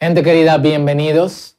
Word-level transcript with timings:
Gente 0.00 0.22
querida, 0.22 0.58
bienvenidos. 0.58 1.56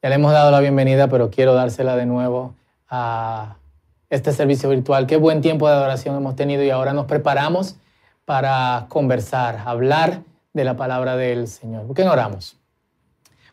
Ya 0.00 0.10
le 0.10 0.14
hemos 0.14 0.30
dado 0.30 0.52
la 0.52 0.60
bienvenida, 0.60 1.08
pero 1.08 1.28
quiero 1.28 1.54
dársela 1.54 1.96
de 1.96 2.06
nuevo 2.06 2.54
a 2.88 3.56
este 4.10 4.32
servicio 4.32 4.68
virtual. 4.68 5.08
Qué 5.08 5.16
buen 5.16 5.40
tiempo 5.40 5.66
de 5.66 5.74
adoración 5.74 6.14
hemos 6.14 6.36
tenido 6.36 6.62
y 6.62 6.70
ahora 6.70 6.92
nos 6.92 7.06
preparamos 7.06 7.74
para 8.24 8.86
conversar, 8.88 9.64
hablar 9.66 10.22
de 10.52 10.62
la 10.62 10.76
palabra 10.76 11.16
del 11.16 11.48
Señor. 11.48 11.84
¿Por 11.84 11.96
qué 11.96 12.04
no 12.04 12.12
oramos? 12.12 12.56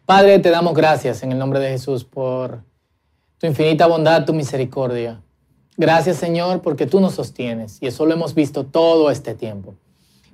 Padre, 0.06 0.38
te 0.38 0.52
damos 0.52 0.76
gracias 0.76 1.24
en 1.24 1.32
el 1.32 1.40
nombre 1.40 1.60
de 1.60 1.70
Jesús 1.70 2.04
por 2.04 2.60
tu 3.40 3.48
infinita 3.48 3.88
bondad, 3.88 4.24
tu 4.24 4.36
misericordia. 4.36 5.20
Gracias, 5.78 6.18
Señor, 6.18 6.62
porque 6.62 6.86
tú 6.86 7.00
nos 7.00 7.16
sostienes 7.16 7.80
y 7.82 7.88
eso 7.88 8.06
lo 8.06 8.14
hemos 8.14 8.36
visto 8.36 8.68
todo 8.68 9.10
este 9.10 9.34
tiempo. 9.34 9.74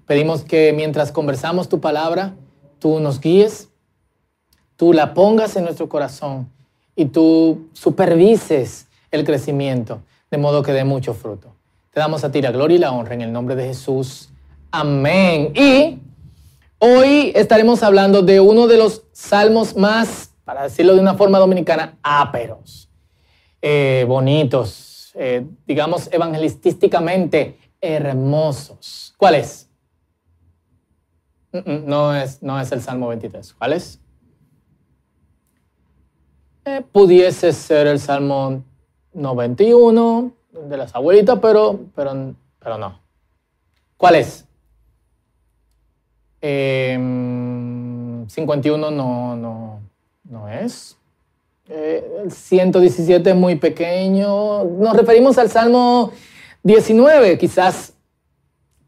Pedimos 0.05 0.43
que 0.43 0.73
mientras 0.73 1.13
conversamos 1.13 1.69
tu 1.69 1.79
palabra, 1.79 2.33
tú 2.81 2.99
nos 2.99 3.21
guíes, 3.21 3.69
tú 4.75 4.91
la 4.91 5.13
pongas 5.13 5.55
en 5.55 5.63
nuestro 5.63 5.87
corazón 5.87 6.49
y 6.95 7.05
tú 7.05 7.69
supervises 7.73 8.87
el 9.11 9.23
crecimiento 9.23 10.01
de 10.31 10.37
modo 10.37 10.63
que 10.63 10.73
dé 10.73 10.83
mucho 10.83 11.13
fruto. 11.13 11.53
Te 11.91 11.99
damos 11.99 12.23
a 12.23 12.31
ti 12.31 12.41
la 12.41 12.51
gloria 12.51 12.77
y 12.77 12.79
la 12.79 12.91
honra 12.91 13.13
en 13.13 13.21
el 13.21 13.31
nombre 13.31 13.55
de 13.55 13.67
Jesús. 13.67 14.29
Amén. 14.71 15.53
Y 15.55 15.99
hoy 16.79 17.31
estaremos 17.35 17.83
hablando 17.83 18.23
de 18.23 18.39
uno 18.39 18.65
de 18.67 18.77
los 18.77 19.03
salmos 19.11 19.75
más, 19.75 20.31
para 20.43 20.63
decirlo 20.63 20.95
de 20.95 21.01
una 21.01 21.13
forma 21.13 21.37
dominicana, 21.37 21.97
áperos, 22.01 22.89
eh, 23.61 24.05
bonitos, 24.07 25.11
eh, 25.13 25.45
digamos 25.67 26.09
evangelistísticamente 26.11 27.59
hermosos. 27.79 29.13
¿Cuál 29.17 29.35
es? 29.35 29.67
No 31.53 32.15
es, 32.15 32.41
no 32.41 32.59
es 32.59 32.71
el 32.71 32.81
Salmo 32.81 33.09
23. 33.09 33.53
¿Cuál 33.53 33.73
es? 33.73 33.99
Eh, 36.63 36.81
pudiese 36.91 37.51
ser 37.51 37.87
el 37.87 37.99
Salmo 37.99 38.63
91 39.13 40.31
de 40.69 40.77
las 40.77 40.95
abuelitas, 40.95 41.39
pero, 41.41 41.79
pero, 41.95 42.35
pero 42.59 42.77
no. 42.77 42.99
¿Cuál 43.97 44.15
es? 44.15 44.45
51 46.41 48.87
em, 48.87 48.95
no, 48.95 49.35
no, 49.35 49.81
no 50.23 50.49
es. 50.49 50.97
Eh, 51.67 52.21
el 52.23 52.31
117 52.31 53.29
es 53.29 53.35
muy 53.35 53.55
pequeño. 53.55 54.63
Nos 54.63 54.95
referimos 54.95 55.37
al 55.37 55.49
Salmo 55.49 56.11
19, 56.63 57.37
quizás 57.37 57.93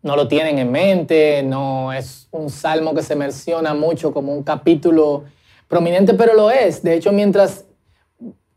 no 0.01 0.15
lo 0.15 0.27
tienen 0.27 0.59
en 0.59 0.71
mente, 0.71 1.43
no 1.43 1.93
es 1.93 2.22
un 2.39 2.49
salmo 2.49 2.93
que 2.93 3.03
se 3.03 3.15
menciona 3.15 3.73
mucho 3.73 4.13
como 4.13 4.33
un 4.33 4.43
capítulo 4.43 5.23
prominente, 5.67 6.13
pero 6.13 6.33
lo 6.33 6.51
es. 6.51 6.83
De 6.83 6.95
hecho, 6.95 7.11
mientras 7.11 7.65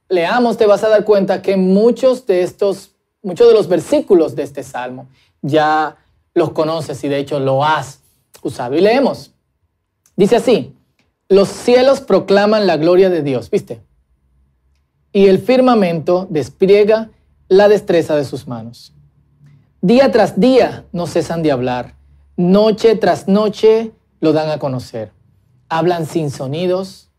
leamos 0.09 0.57
te 0.57 0.67
vas 0.67 0.85
a 0.85 0.89
dar 0.89 1.05
cuenta 1.05 1.43
que 1.43 1.57
muchos 1.57 2.27
de 2.27 2.43
estos, 2.43 2.93
muchos 3.23 3.49
de 3.49 3.55
los 3.55 3.69
versículos 3.69 4.35
de 4.35 4.43
este 4.43 4.63
salmo 4.63 5.09
ya 5.43 5.97
los 6.35 6.53
conoces 6.53 7.03
y 7.05 7.09
de 7.09 7.19
hecho 7.19 7.39
lo 7.41 7.65
has 7.65 8.01
usado. 8.43 8.77
Y 8.77 8.81
leemos. 8.81 9.33
Dice 10.17 10.37
así, 10.37 10.75
los 11.29 11.49
cielos 11.49 12.01
proclaman 12.01 12.67
la 12.67 12.77
gloria 12.77 13.11
de 13.11 13.23
Dios, 13.23 13.51
¿viste? 13.51 13.83
Y 15.13 15.27
el 15.27 15.39
firmamento 15.39 16.27
despliega 16.31 17.11
la 17.49 17.69
destreza 17.69 18.17
de 18.17 18.25
sus 18.25 18.47
manos. 18.47 18.93
Día 19.81 20.11
tras 20.11 20.41
día 20.41 20.85
no 20.93 21.07
cesan 21.07 21.43
de 21.43 21.53
hablar, 21.53 21.96
noche 22.37 22.95
tras 22.97 23.29
noche 23.29 23.93
lo 24.21 24.33
dan 24.33 24.51
a 24.51 24.59
conocer. 24.59 25.13
Hablan 25.69 26.07
sin 26.07 26.31
sonidos 26.31 27.11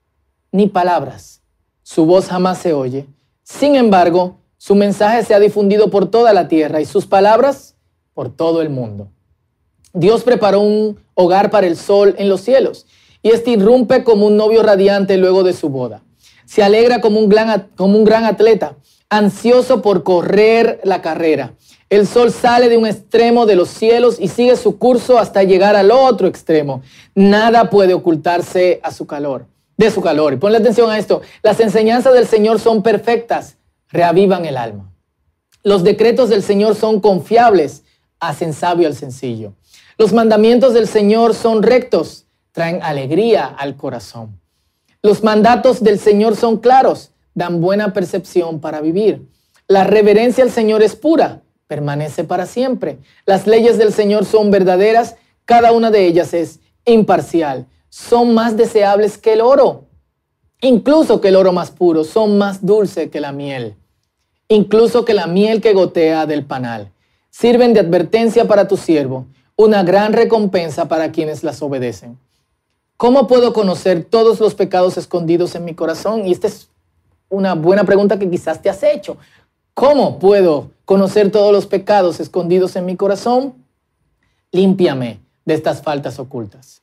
ni 0.52 0.68
palabras. 0.68 1.42
Su 1.84 2.06
voz 2.06 2.28
jamás 2.28 2.60
se 2.60 2.74
oye. 2.74 3.08
Sin 3.44 3.76
embargo, 3.76 4.40
su 4.58 4.76
mensaje 4.76 5.24
se 5.24 5.34
ha 5.34 5.40
difundido 5.40 5.90
por 5.90 6.10
toda 6.10 6.34
la 6.34 6.48
tierra 6.48 6.82
y 6.82 6.86
sus 6.86 7.06
palabras 7.06 7.76
por 8.14 8.36
todo 8.36 8.62
el 8.62 8.70
mundo. 8.70 9.10
Dios 9.94 10.24
preparó 10.24 10.60
un 10.60 11.00
hogar 11.14 11.50
para 11.50 11.68
el 11.68 11.78
sol 11.78 12.16
en 12.18 12.30
los 12.30 12.42
cielos 12.42 12.86
y 13.22 13.30
este 13.30 13.52
irrumpe 13.52 14.04
como 14.04 14.28
un 14.28 14.38
novio 14.38 14.64
radiante 14.64 15.18
luego 15.18 15.44
de 15.44 15.54
su 15.54 15.70
boda. 15.70 16.04
Se 16.46 16.64
alegra 16.64 17.02
como 17.02 17.20
un 17.20 17.30
gran, 17.30 17.70
como 17.76 17.98
un 17.98 18.06
gran 18.06 18.26
atleta, 18.26 18.78
ansioso 19.10 19.82
por 19.82 20.04
correr 20.04 20.80
la 20.84 21.02
carrera. 21.02 21.54
El 21.90 22.06
sol 22.06 22.34
sale 22.34 22.68
de 22.68 22.78
un 22.78 22.86
extremo 22.86 23.46
de 23.46 23.56
los 23.56 23.70
cielos 23.70 24.18
y 24.20 24.28
sigue 24.28 24.58
su 24.58 24.78
curso 24.78 25.18
hasta 25.18 25.44
llegar 25.44 25.78
al 25.78 25.90
otro 25.92 26.28
extremo. 26.28 26.82
Nada 27.16 27.70
puede 27.70 27.94
ocultarse 27.94 28.82
a 28.84 28.92
su 28.92 29.08
calor, 29.08 29.46
de 29.78 29.90
su 29.90 30.02
calor. 30.02 30.34
Y 30.34 30.38
ponle 30.38 30.58
atención 30.58 30.92
a 30.92 30.98
esto. 30.98 31.22
Las 31.44 31.62
enseñanzas 31.62 32.14
del 32.14 32.28
Señor 32.28 32.60
son 32.60 32.84
perfectas, 32.84 33.56
reavivan 33.88 34.46
el 34.46 34.58
alma. 34.58 34.92
Los 35.64 35.86
decretos 35.86 36.28
del 36.28 36.44
Señor 36.44 36.76
son 36.76 37.00
confiables, 37.00 37.84
hacen 38.20 38.54
sabio 38.54 38.88
al 38.88 38.96
sencillo. 38.96 39.54
Los 39.98 40.12
mandamientos 40.12 40.74
del 40.74 40.90
Señor 40.90 41.36
son 41.36 41.64
rectos, 41.64 42.26
traen 42.52 42.84
alegría 42.84 43.46
al 43.46 43.78
corazón. 43.78 44.38
Los 45.02 45.24
mandatos 45.24 45.82
del 45.82 46.00
Señor 46.00 46.36
son 46.36 46.58
claros, 46.58 47.12
dan 47.34 47.62
buena 47.62 47.94
percepción 47.94 48.60
para 48.60 48.82
vivir. 48.82 49.26
La 49.70 49.86
reverencia 49.86 50.44
al 50.44 50.52
Señor 50.52 50.84
es 50.84 50.96
pura 50.96 51.44
permanece 51.68 52.24
para 52.24 52.46
siempre. 52.46 52.98
Las 53.26 53.46
leyes 53.46 53.78
del 53.78 53.94
Señor 53.94 54.26
son 54.26 54.50
verdaderas, 54.52 55.16
cada 55.46 55.72
una 55.72 55.92
de 55.92 56.06
ellas 56.06 56.34
es 56.34 56.60
imparcial. 56.86 57.68
Son 57.90 58.34
más 58.34 58.58
deseables 58.58 59.18
que 59.18 59.34
el 59.34 59.42
oro, 59.42 59.86
incluso 60.62 61.22
que 61.22 61.30
el 61.30 61.36
oro 61.36 61.54
más 61.54 61.72
puro, 61.72 62.04
son 62.04 62.38
más 62.38 62.66
dulce 62.66 63.10
que 63.10 63.22
la 63.22 63.32
miel, 63.32 63.76
incluso 64.48 65.06
que 65.06 65.14
la 65.14 65.28
miel 65.28 65.62
que 65.62 65.74
gotea 65.74 66.26
del 66.26 66.46
panal. 66.46 66.92
Sirven 67.30 67.74
de 67.74 67.82
advertencia 67.82 68.48
para 68.48 68.68
tu 68.68 68.78
siervo, 68.78 69.28
una 69.56 69.84
gran 69.84 70.14
recompensa 70.14 70.88
para 70.88 71.12
quienes 71.12 71.44
las 71.44 71.62
obedecen. 71.62 72.18
¿Cómo 72.96 73.28
puedo 73.28 73.54
conocer 73.54 74.04
todos 74.04 74.40
los 74.40 74.56
pecados 74.56 74.98
escondidos 74.98 75.54
en 75.54 75.66
mi 75.66 75.76
corazón? 75.76 76.26
Y 76.26 76.32
esta 76.32 76.48
es 76.48 76.70
una 77.30 77.54
buena 77.54 77.84
pregunta 77.84 78.18
que 78.18 78.30
quizás 78.30 78.62
te 78.62 78.70
has 78.70 78.82
hecho. 78.82 79.18
¿Cómo 79.76 80.18
puedo 80.18 80.72
conocer 80.88 81.32
todos 81.32 81.52
los 81.52 81.68
pecados 81.68 82.22
escondidos 82.22 82.78
en 82.78 82.86
mi 82.86 82.96
corazón? 82.96 83.56
Límpiame 84.54 85.20
de 85.44 85.54
estas 85.54 85.82
faltas 85.82 86.18
ocultas. 86.18 86.82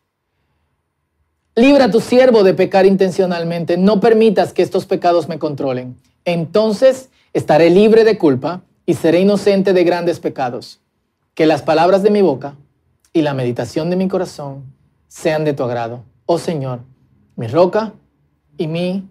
Libra 1.55 1.87
a 1.87 1.91
tu 1.91 2.03
siervo 2.03 2.43
de 2.43 2.53
pecar 2.53 2.85
intencionalmente. 2.85 3.79
No 3.79 4.01
permitas 4.01 4.53
que 4.53 4.61
estos 4.61 4.85
pecados 4.85 5.27
me 5.27 5.39
controlen. 5.39 5.97
Entonces 6.27 7.09
estaré 7.33 7.71
libre 7.71 8.05
de 8.05 8.19
culpa 8.19 8.61
y 8.85 8.93
seré 8.93 9.21
inocente 9.21 9.73
de 9.73 9.85
grandes 9.85 10.21
pecados. 10.21 10.81
Que 11.33 11.47
las 11.47 11.63
palabras 11.63 12.03
de 12.03 12.11
mi 12.11 12.21
boca 12.21 12.57
y 13.15 13.23
la 13.23 13.33
meditación 13.33 13.89
de 13.89 13.97
mi 13.97 14.07
corazón 14.09 14.65
sean 15.09 15.47
de 15.47 15.55
tu 15.55 15.63
agrado. 15.63 16.05
Oh 16.27 16.37
Señor, 16.37 16.81
mi 17.37 17.47
roca 17.47 17.95
y 18.59 18.67
mi 18.67 19.09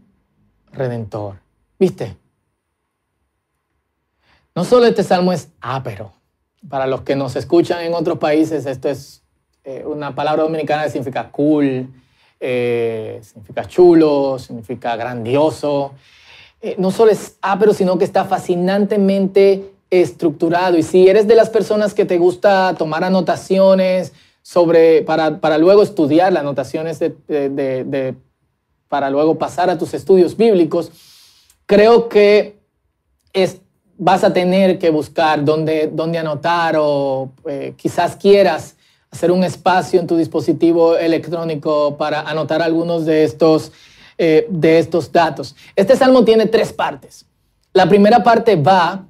redentor. 0.72 1.38
¿Viste? 1.80 2.16
No 4.56 4.64
solo 4.64 4.86
este 4.86 5.04
salmo 5.04 5.34
es 5.34 5.50
ápero. 5.62 6.14
Para 6.70 6.88
los 6.88 7.02
que 7.02 7.16
nos 7.16 7.36
escuchan 7.36 7.84
en 7.84 7.94
otros 7.94 8.20
países, 8.20 8.66
esto 8.66 8.88
es 8.88 9.24
eh, 9.64 9.84
una 9.86 10.14
palabra 10.14 10.44
dominicana 10.44 10.84
que 10.84 10.92
significa 10.92 11.30
cool, 11.32 11.88
eh, 12.40 13.20
significa 13.24 13.66
chulo, 13.66 14.38
significa 14.38 14.96
grandioso. 14.96 15.94
Eh, 16.62 16.76
no 16.78 16.92
solo 16.92 17.12
es 17.12 17.38
ápero, 17.42 17.74
sino 17.74 17.98
que 17.98 18.06
está 18.06 18.26
fascinantemente 18.26 19.72
estructurado. 19.90 20.78
Y 20.78 20.84
si 20.84 21.08
eres 21.08 21.28
de 21.28 21.36
las 21.36 21.50
personas 21.50 21.94
que 21.94 22.06
te 22.06 22.18
gusta 22.18 22.76
tomar 22.78 23.04
anotaciones 23.04 24.14
sobre, 24.42 25.02
para, 25.02 25.40
para 25.40 25.58
luego 25.58 25.84
estudiar 25.84 26.32
las 26.32 26.42
anotaciones 26.42 27.00
de, 27.00 28.16
para 28.88 29.10
luego 29.10 29.38
pasar 29.38 29.70
a 29.70 29.78
tus 29.78 29.94
estudios 29.94 30.38
bíblicos, 30.38 30.92
creo 31.66 32.10
que 32.10 32.60
es 33.34 33.60
vas 33.98 34.24
a 34.24 34.34
tener 34.34 34.80
que 34.80 34.90
buscar 34.90 35.44
dónde, 35.44 35.90
dónde 35.92 36.18
anotar 36.18 36.76
o 36.78 37.32
eh, 37.48 37.74
quizás 37.78 38.16
quieras 38.16 38.76
hacer 39.12 39.32
un 39.32 39.44
espacio 39.44 40.00
en 40.00 40.08
tu 40.08 40.18
dispositivo 40.18 40.98
electrónico 40.98 41.98
para 41.98 42.22
anotar 42.22 42.62
algunos 42.62 43.06
de 43.06 43.24
estos, 43.24 43.72
eh, 44.18 44.48
de 44.50 44.80
estos 44.80 45.12
datos. 45.12 45.56
Este 45.76 45.96
salmo 45.96 46.26
tiene 46.26 46.48
tres 46.48 46.74
partes. 46.74 47.26
La 47.74 47.88
primera 47.88 48.24
parte 48.24 48.56
va 48.56 49.06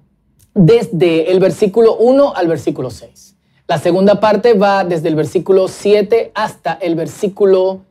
desde 0.54 1.32
el 1.32 1.40
versículo 1.40 1.96
1 1.96 2.36
al 2.36 2.48
versículo 2.48 2.90
6. 2.90 3.36
La 3.68 3.80
segunda 3.80 4.20
parte 4.20 4.54
va 4.54 4.84
desde 4.84 5.08
el 5.08 5.16
versículo 5.16 5.70
7 5.70 6.32
hasta 6.36 6.74
el 6.74 6.96
versículo 6.96 7.82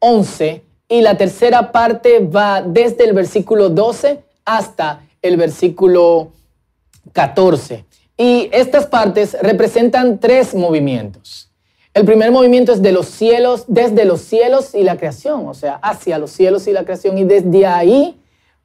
11. 0.00 0.64
Y 0.88 1.02
la 1.02 1.16
tercera 1.16 1.70
parte 1.70 2.18
va 2.18 2.62
desde 2.62 3.04
el 3.04 3.12
versículo 3.12 3.70
12 3.70 4.24
hasta 4.44 5.02
el 5.24 5.38
versículo 5.38 6.32
14. 7.12 7.84
Y 8.16 8.50
estas 8.52 8.86
partes 8.86 9.36
representan 9.40 10.20
tres 10.20 10.54
movimientos. 10.54 11.50
El 11.94 12.04
primer 12.04 12.30
movimiento 12.30 12.72
es 12.72 12.82
de 12.82 12.92
los 12.92 13.06
cielos, 13.06 13.64
desde 13.66 14.04
los 14.04 14.20
cielos 14.20 14.74
y 14.74 14.82
la 14.82 14.96
creación, 14.96 15.48
o 15.48 15.54
sea, 15.54 15.76
hacia 15.76 16.18
los 16.18 16.30
cielos 16.30 16.66
y 16.66 16.72
la 16.72 16.84
creación. 16.84 17.16
Y 17.16 17.24
desde 17.24 17.66
ahí 17.66 18.20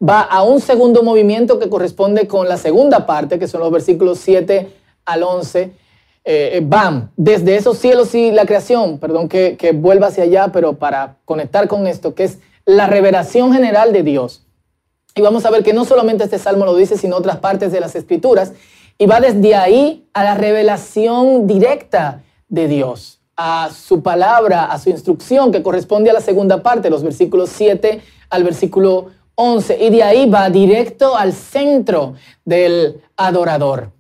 va 0.07 0.21
a 0.21 0.44
un 0.44 0.59
segundo 0.59 1.01
movimiento 1.01 1.59
que 1.59 1.69
corresponde 1.69 2.27
con 2.27 2.50
la 2.50 2.57
segunda 2.57 3.06
parte, 3.06 3.39
que 3.39 3.47
son 3.47 3.61
los 3.61 3.71
versículos 3.71 4.19
7 4.19 4.67
al 5.06 5.23
11. 5.23 5.61
Eh, 5.61 5.71
eh, 6.25 6.61
van 6.61 7.11
desde 7.15 7.56
esos 7.56 7.77
cielos 7.77 8.13
y 8.13 8.31
la 8.31 8.45
creación, 8.45 9.00
perdón 9.00 9.29
que, 9.29 9.56
que 9.56 9.71
vuelva 9.71 10.07
hacia 10.07 10.25
allá, 10.25 10.50
pero 10.51 10.73
para 10.73 11.15
conectar 11.23 11.69
con 11.69 11.88
esto, 11.88 12.13
que 12.13 12.25
es 12.25 12.39
la 12.65 12.85
revelación 12.88 13.53
general 13.53 13.94
de 13.94 14.03
Dios. 14.03 14.44
Y 15.15 15.21
vamos 15.21 15.45
a 15.45 15.50
ver 15.50 15.63
que 15.63 15.73
no 15.73 15.85
solamente 15.85 16.23
este 16.23 16.39
salmo 16.39 16.65
lo 16.65 16.75
dice, 16.75 16.97
sino 16.97 17.17
otras 17.17 17.38
partes 17.38 17.71
de 17.71 17.79
las 17.79 17.95
escrituras. 17.95 18.53
Y 18.97 19.06
va 19.06 19.19
desde 19.19 19.56
ahí 19.56 20.07
a 20.13 20.23
la 20.23 20.35
revelación 20.35 21.47
directa 21.47 22.23
de 22.47 22.67
Dios 22.67 23.19
a 23.41 23.69
su 23.73 24.03
palabra, 24.03 24.65
a 24.65 24.77
su 24.77 24.89
instrucción, 24.89 25.53
que 25.53 25.63
corresponde 25.63 26.09
a 26.09 26.13
la 26.13 26.19
segunda 26.19 26.61
parte, 26.61 26.89
los 26.89 27.03
versículos 27.03 27.50
7 27.51 28.01
al 28.29 28.44
versículo 28.44 29.11
11. 29.35 29.77
Y 29.81 29.89
de 29.91 30.03
ahí 30.03 30.29
va 30.29 30.50
directo 30.50 31.15
al 31.15 31.31
centro 31.31 32.15
del 32.44 33.01
adorador. 33.15 33.94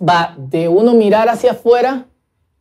Va 0.00 0.36
de 0.38 0.68
uno 0.68 0.94
mirar 0.94 1.28
hacia 1.28 1.52
afuera, 1.52 2.06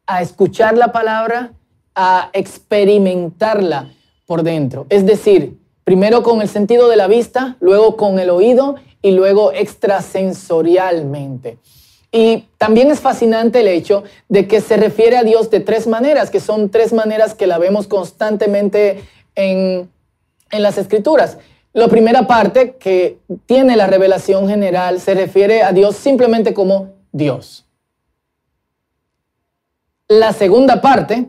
a 0.08 0.24
escuchar 0.24 0.76
la 0.76 0.92
palabra, 0.92 1.54
a 1.94 2.32
experimentarla 2.34 3.92
por 4.26 4.42
dentro. 4.42 4.88
Es 4.90 5.06
decir, 5.06 5.60
primero 5.88 6.22
con 6.22 6.42
el 6.42 6.50
sentido 6.50 6.90
de 6.90 6.98
la 6.98 7.08
vista, 7.08 7.56
luego 7.62 7.96
con 7.96 8.20
el 8.20 8.30
oído 8.30 8.76
y 9.02 9.12
luego 9.12 9.54
extrasensorialmente. 9.54 11.60
Y 12.12 12.44
también 12.58 12.92
es 12.92 13.00
fascinante 13.00 13.62
el 13.62 13.70
hecho 13.70 14.04
de 14.28 14.50
que 14.50 14.60
se 14.60 14.76
refiere 14.76 15.16
a 15.16 15.24
Dios 15.24 15.50
de 15.50 15.62
tres 15.62 15.88
maneras, 15.88 16.30
que 16.30 16.42
son 16.42 16.72
tres 16.72 16.92
maneras 16.92 17.36
que 17.36 17.48
la 17.48 17.58
vemos 17.58 17.88
constantemente 17.88 19.02
en, 19.34 19.90
las 20.52 20.78
escrituras. 20.78 21.38
La 21.72 21.88
primera 21.88 22.28
parte, 22.28 22.76
que 22.76 23.20
tiene 23.46 23.78
la 23.78 23.88
revelación 23.88 24.50
general, 24.50 25.00
se 25.00 25.14
refiere 25.14 25.64
a 25.64 25.72
Dios 25.72 25.96
simplemente 25.96 26.54
como 26.54 26.96
Dios. 27.14 27.66
La 30.10 30.34
segunda 30.34 30.82
parte, 30.82 31.28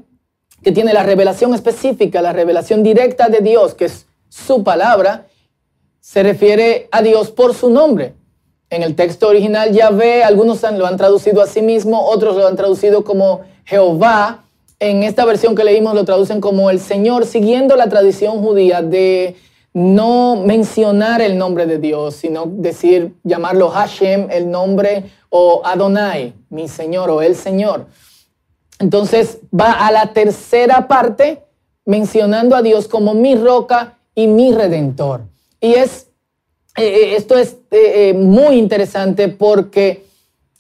que 0.65 0.73
tiene 0.73 0.93
la 0.93 1.05
revelación 1.05 1.55
específica, 1.55 2.21
la 2.21 2.33
revelación 2.33 2.83
directa 2.83 3.29
de 3.29 3.39
Dios, 3.39 3.75
que 3.75 3.85
es 3.85 4.08
su 4.29 4.63
palabra, 4.63 5.27
se 6.01 6.23
refiere 6.23 6.89
a 6.91 7.03
Dios 7.03 7.31
por 7.31 7.55
su 7.55 7.71
nombre. 7.71 8.15
En 8.71 8.83
el 8.83 8.95
texto 8.95 9.29
original 9.29 9.73
Yahvé, 9.73 10.25
algunos 10.25 10.63
lo 10.63 10.87
han 10.87 10.97
traducido 10.97 11.43
a 11.43 11.47
sí 11.47 11.63
mismo, 11.63 12.05
otros 12.07 12.37
lo 12.37 12.47
han 12.47 12.57
traducido 12.57 13.05
como 13.05 13.43
Jehová. 13.65 14.45
En 14.79 15.03
esta 15.03 15.25
versión 15.25 15.55
que 15.55 15.65
leímos 15.65 15.95
lo 15.95 16.05
traducen 16.05 16.41
como 16.41 16.71
el 16.71 16.81
Señor, 16.81 17.27
siguiendo 17.27 17.77
la 17.77 17.89
tradición 17.89 18.43
judía 18.43 18.83
de 18.83 19.37
no 19.73 20.37
mencionar 20.37 21.21
el 21.21 21.37
nombre 21.37 21.67
de 21.67 21.79
Dios, 21.79 22.17
sino 22.17 22.45
decir, 22.47 23.15
llamarlo 23.23 23.71
Hashem, 23.71 24.31
el 24.31 24.51
nombre, 24.51 25.05
o 25.31 25.63
Adonai, 25.65 26.35
mi 26.49 26.69
Señor, 26.69 27.11
o 27.11 27.23
el 27.23 27.37
Señor. 27.37 27.87
Entonces 28.79 29.41
va 29.59 29.87
a 29.87 29.93
la 29.93 30.13
tercera 30.13 30.89
parte 30.89 31.43
mencionando 31.85 32.55
a 32.57 32.63
Dios 32.63 32.89
como 32.89 33.15
mi 33.15 33.35
roca 33.35 33.98
y 34.19 34.27
mi 34.27 34.53
redentor. 34.53 35.21
Y 35.61 35.75
es 35.75 36.09
eh, 36.77 36.83
eh, 36.87 37.17
esto 37.17 37.37
es 37.37 37.57
eh, 37.71 38.15
muy 38.15 38.57
interesante 38.57 39.29
porque 39.29 40.05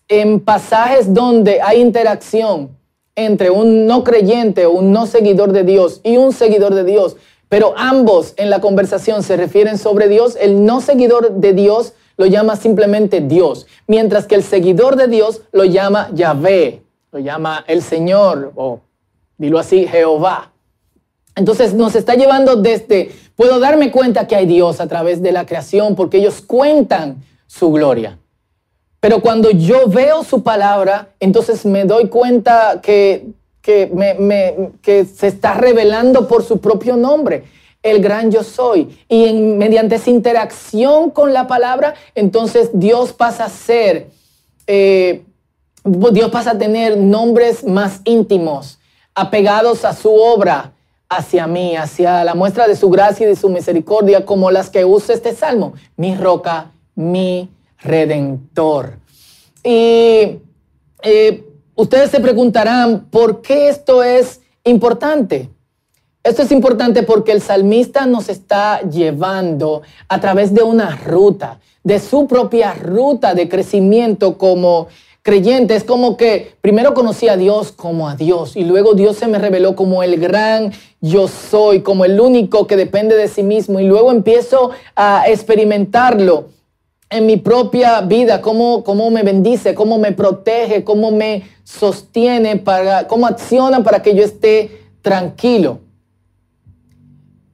en 0.08 0.40
pasajes 0.40 1.12
donde 1.12 1.60
hay 1.60 1.80
interacción 1.80 2.76
entre 3.16 3.50
un 3.50 3.86
no 3.86 4.04
creyente 4.04 4.66
o 4.66 4.72
un 4.72 4.92
no 4.92 5.06
seguidor 5.06 5.52
de 5.52 5.64
Dios 5.64 6.00
y 6.04 6.16
un 6.16 6.32
seguidor 6.32 6.74
de 6.74 6.84
Dios, 6.84 7.16
pero 7.48 7.74
ambos 7.76 8.34
en 8.36 8.48
la 8.48 8.60
conversación 8.60 9.22
se 9.22 9.36
refieren 9.36 9.76
sobre 9.76 10.08
Dios, 10.08 10.36
el 10.40 10.64
no 10.64 10.80
seguidor 10.80 11.32
de 11.32 11.52
Dios 11.52 11.94
lo 12.16 12.26
llama 12.26 12.54
simplemente 12.56 13.20
Dios, 13.20 13.66
mientras 13.86 14.26
que 14.26 14.34
el 14.34 14.42
seguidor 14.42 14.96
de 14.96 15.08
Dios 15.08 15.42
lo 15.52 15.64
llama 15.64 16.10
Yahvé, 16.14 16.82
lo 17.12 17.18
llama 17.20 17.64
el 17.66 17.82
Señor 17.82 18.52
o 18.56 18.80
dilo 19.36 19.58
así, 19.58 19.86
Jehová. 19.86 20.52
Entonces 21.36 21.74
nos 21.74 21.94
está 21.94 22.16
llevando 22.16 22.56
desde, 22.56 23.12
puedo 23.38 23.60
darme 23.60 23.92
cuenta 23.92 24.26
que 24.26 24.34
hay 24.34 24.46
Dios 24.46 24.80
a 24.80 24.88
través 24.88 25.22
de 25.22 25.30
la 25.30 25.46
creación 25.46 25.94
porque 25.94 26.18
ellos 26.18 26.42
cuentan 26.44 27.22
su 27.46 27.70
gloria. 27.70 28.18
Pero 28.98 29.20
cuando 29.20 29.52
yo 29.52 29.86
veo 29.86 30.24
su 30.24 30.42
palabra, 30.42 31.10
entonces 31.20 31.64
me 31.64 31.84
doy 31.84 32.08
cuenta 32.08 32.80
que, 32.82 33.28
que, 33.62 35.06
se 35.14 35.28
está 35.28 35.54
revelando 35.54 36.26
por 36.26 36.42
su 36.42 36.58
propio 36.58 36.96
nombre, 36.96 37.44
el 37.84 38.02
gran 38.02 38.32
yo 38.32 38.42
soy. 38.42 38.98
Y 39.08 39.32
mediante 39.32 39.94
esa 39.94 40.10
interacción 40.10 41.10
con 41.10 41.32
la 41.32 41.46
palabra, 41.46 41.94
entonces 42.16 42.70
Dios 42.72 43.12
pasa 43.12 43.44
a 43.44 43.50
ser, 43.50 44.08
eh, 44.66 45.22
Dios 45.84 46.30
pasa 46.32 46.50
a 46.50 46.58
tener 46.58 46.96
nombres 46.96 47.62
más 47.62 48.00
íntimos, 48.02 48.80
apegados 49.14 49.84
a 49.84 49.94
su 49.94 50.12
obra, 50.12 50.72
hacia 51.08 51.46
mí, 51.46 51.76
hacia 51.76 52.22
la 52.24 52.34
muestra 52.34 52.68
de 52.68 52.76
su 52.76 52.90
gracia 52.90 53.24
y 53.24 53.30
de 53.30 53.36
su 53.36 53.48
misericordia, 53.48 54.26
como 54.26 54.50
las 54.50 54.70
que 54.70 54.84
usa 54.84 55.14
este 55.14 55.34
salmo, 55.34 55.74
mi 55.96 56.14
roca, 56.14 56.72
mi 56.94 57.48
redentor. 57.78 58.98
Y 59.64 60.38
eh, 61.02 61.44
ustedes 61.74 62.10
se 62.10 62.20
preguntarán, 62.20 63.06
¿por 63.10 63.40
qué 63.40 63.68
esto 63.68 64.02
es 64.02 64.40
importante? 64.64 65.48
Esto 66.22 66.42
es 66.42 66.52
importante 66.52 67.04
porque 67.04 67.32
el 67.32 67.40
salmista 67.40 68.04
nos 68.04 68.28
está 68.28 68.82
llevando 68.82 69.82
a 70.08 70.20
través 70.20 70.52
de 70.52 70.62
una 70.62 70.94
ruta, 70.96 71.60
de 71.82 72.00
su 72.00 72.26
propia 72.26 72.74
ruta 72.74 73.34
de 73.34 73.48
crecimiento 73.48 74.36
como 74.36 74.88
creyente. 75.28 75.76
Es 75.76 75.84
como 75.84 76.16
que 76.16 76.54
primero 76.62 76.94
conocí 76.94 77.28
a 77.28 77.36
Dios 77.36 77.70
como 77.70 78.08
a 78.08 78.16
Dios 78.16 78.56
y 78.56 78.64
luego 78.64 78.94
Dios 78.94 79.18
se 79.18 79.26
me 79.26 79.38
reveló 79.38 79.76
como 79.76 80.02
el 80.02 80.18
gran 80.18 80.72
yo 81.02 81.28
soy, 81.28 81.82
como 81.82 82.06
el 82.06 82.18
único 82.18 82.66
que 82.66 82.76
depende 82.76 83.14
de 83.14 83.28
sí 83.28 83.42
mismo 83.42 83.78
y 83.78 83.84
luego 83.84 84.10
empiezo 84.10 84.70
a 84.96 85.24
experimentarlo 85.28 86.46
en 87.10 87.26
mi 87.26 87.36
propia 87.36 88.00
vida, 88.00 88.40
cómo, 88.40 88.82
cómo 88.84 89.10
me 89.10 89.22
bendice, 89.22 89.74
cómo 89.74 89.98
me 89.98 90.12
protege, 90.12 90.82
cómo 90.82 91.10
me 91.10 91.42
sostiene, 91.62 92.56
para, 92.56 93.06
cómo 93.06 93.26
acciona 93.26 93.84
para 93.84 94.00
que 94.00 94.14
yo 94.14 94.24
esté 94.24 94.80
tranquilo. 95.02 95.80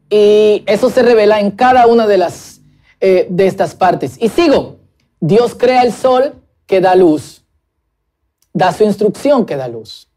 Y 0.09 0.63
eso 0.67 0.91
se 0.91 1.03
revela 1.03 1.41
en 1.41 1.51
cada 1.51 1.89
una 1.89 2.07
de 2.07 2.19
las 2.19 2.61
eh, 3.01 3.27
de 3.29 3.49
estas 3.49 3.75
partes. 3.75 4.17
Y 4.21 4.29
sigo. 4.29 4.77
Dios 5.19 5.57
crea 5.57 5.83
el 5.83 5.93
sol 5.93 6.35
que 6.67 6.81
da 6.81 6.95
luz 6.95 7.44
da 8.55 8.73
su 8.73 8.85
instrucción 8.85 9.45
que 9.45 9.57
da 9.57 9.69
luz. 9.69 10.09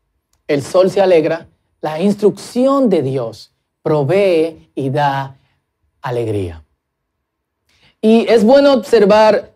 El 0.48 0.64
sol 0.64 0.90
se 0.90 1.02
alegra, 1.02 1.48
la 1.82 2.00
instrucción 2.00 2.90
de 2.90 3.02
Dios 3.02 3.52
provee 3.82 4.70
y 4.76 4.90
da 4.90 5.38
alegría. 6.02 6.64
Y 8.02 8.28
es 8.30 8.46
bueno 8.46 8.74
observar 8.74 9.54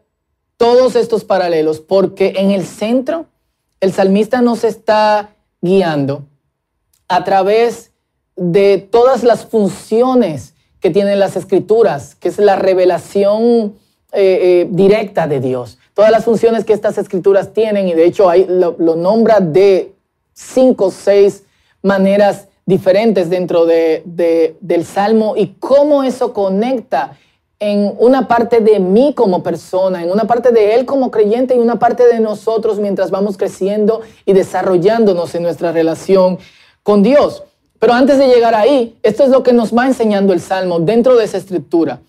todos 0.57 0.95
estos 0.95 1.23
paralelos 1.23 1.79
porque 1.79 2.33
en 2.37 2.51
el 2.51 2.65
centro 2.65 3.27
el 3.79 3.93
salmista 3.93 4.41
nos 4.41 4.63
está 4.63 5.35
guiando 5.61 6.25
a 7.07 7.23
través 7.23 7.91
de 8.35 8.77
todas 8.77 9.23
las 9.23 9.45
funciones 9.45 10.55
que 10.79 10.89
tienen 10.89 11.19
las 11.19 11.35
escrituras, 11.35 12.15
que 12.15 12.29
es 12.29 12.39
la 12.39 12.55
revelación 12.55 13.75
eh, 14.11 14.39
eh, 14.41 14.67
directa 14.71 15.27
de 15.27 15.39
Dios 15.39 15.77
todas 15.93 16.11
las 16.11 16.25
funciones 16.25 16.65
que 16.65 16.73
estas 16.73 16.97
escrituras 16.97 17.53
tienen 17.53 17.87
y 17.87 17.93
de 17.93 18.05
hecho 18.05 18.29
ahí 18.29 18.45
lo, 18.47 18.75
nombra 18.95 19.39
de 19.39 19.93
cinco 20.33 20.85
o 20.85 20.91
seis 20.91 21.43
maneras 21.81 22.47
diferentes 22.65 23.29
dentro 23.29 23.65
de, 23.65 24.03
del 24.59 24.85
Salmo 24.85 25.33
y 25.35 25.55
cómo 25.59 26.03
eso 26.03 26.33
conecta 26.33 27.17
en 27.59 27.93
una 27.99 28.27
parte 28.27 28.59
de 28.59 28.79
mí 28.79 29.13
como 29.15 29.43
persona, 29.43 30.03
en 30.03 30.11
una 30.11 30.25
parte 30.25 30.51
de 30.51 30.73
Él 30.73 30.85
como 30.85 31.11
creyente 31.11 31.55
y 31.55 31.59
una 31.59 31.77
parte 31.77 32.07
de 32.07 32.19
nosotros 32.19 32.79
mientras 32.79 33.11
vamos 33.11 33.37
creciendo 33.37 34.01
y 34.25 34.33
desarrollándonos 34.33 35.35
en 35.35 35.43
nuestra 35.43 35.71
relación 35.71 36.39
con 36.81 37.03
Dios. 37.03 37.43
Pero 37.77 37.93
antes 37.93 38.17
de 38.17 38.27
llegar 38.27 38.55
ahí, 38.55 38.97
esto 39.03 39.23
es 39.23 39.29
lo 39.29 39.43
que 39.43 39.53
nos 39.53 39.75
va 39.75 39.85
enseñando 39.85 40.33
el 40.33 40.39
Salmo 40.39 40.79
dentro 40.79 41.15
de 41.15 41.25
esa 41.25 41.37
escritura. 41.37 41.99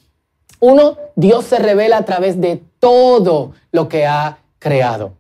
Uno, 0.65 0.97
Dios 1.17 1.47
se 1.47 1.59
revela 1.59 1.97
a 1.97 2.05
través 2.05 2.41
de 2.41 2.63
todo 2.79 3.53
lo 3.73 3.89
que 3.89 4.07
ha 4.07 4.39
creado. 4.61 5.15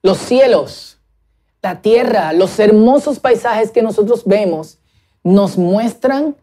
Los 0.00 0.16
cielos, 0.16 0.96
la 1.60 1.82
tierra, 1.82 2.32
los 2.32 2.58
hermosos 2.58 3.20
paisajes 3.20 3.70
que 3.70 3.82
nosotros 3.82 4.22
vemos 4.24 4.78
nos 5.22 5.58
muestran 5.58 6.34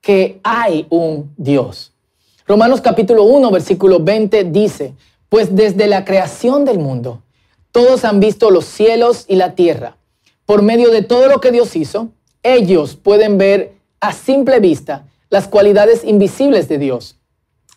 que 0.00 0.40
hay 0.42 0.88
un 0.90 1.32
Dios. 1.36 1.92
Romanos 2.48 2.80
capítulo 2.80 3.22
1, 3.22 3.52
versículo 3.52 4.00
20 4.00 4.42
dice, 4.42 4.94
pues 5.28 5.54
desde 5.54 5.86
la 5.86 6.04
creación 6.04 6.64
del 6.64 6.80
mundo, 6.80 7.22
todos 7.70 8.04
han 8.04 8.18
visto 8.18 8.50
los 8.50 8.64
cielos 8.64 9.24
y 9.28 9.36
la 9.36 9.54
tierra, 9.54 9.96
por 10.46 10.62
medio 10.62 10.90
de 10.90 11.02
todo 11.02 11.28
lo 11.28 11.40
que 11.40 11.52
Dios 11.52 11.76
hizo, 11.76 12.08
ellos 12.42 12.96
pueden 12.96 13.38
ver 13.38 13.74
a 14.00 14.12
simple 14.12 14.58
vista 14.58 15.06
las 15.30 15.46
cualidades 15.46 16.02
invisibles 16.02 16.68
de 16.68 16.78
Dios, 16.78 17.21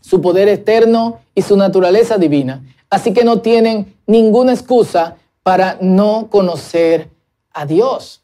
su 0.05 0.21
poder 0.21 0.47
eterno 0.47 1.19
y 1.33 1.41
su 1.41 1.57
naturaleza 1.57 2.19
divina. 2.19 2.63
Así 2.91 3.11
que 3.11 3.23
no 3.23 3.41
tienen 3.41 3.95
ninguna 4.05 4.53
excusa 4.53 5.15
para 5.41 5.79
no 5.81 6.27
conocer 6.29 7.09
a 7.51 7.65
Dios. 7.65 8.21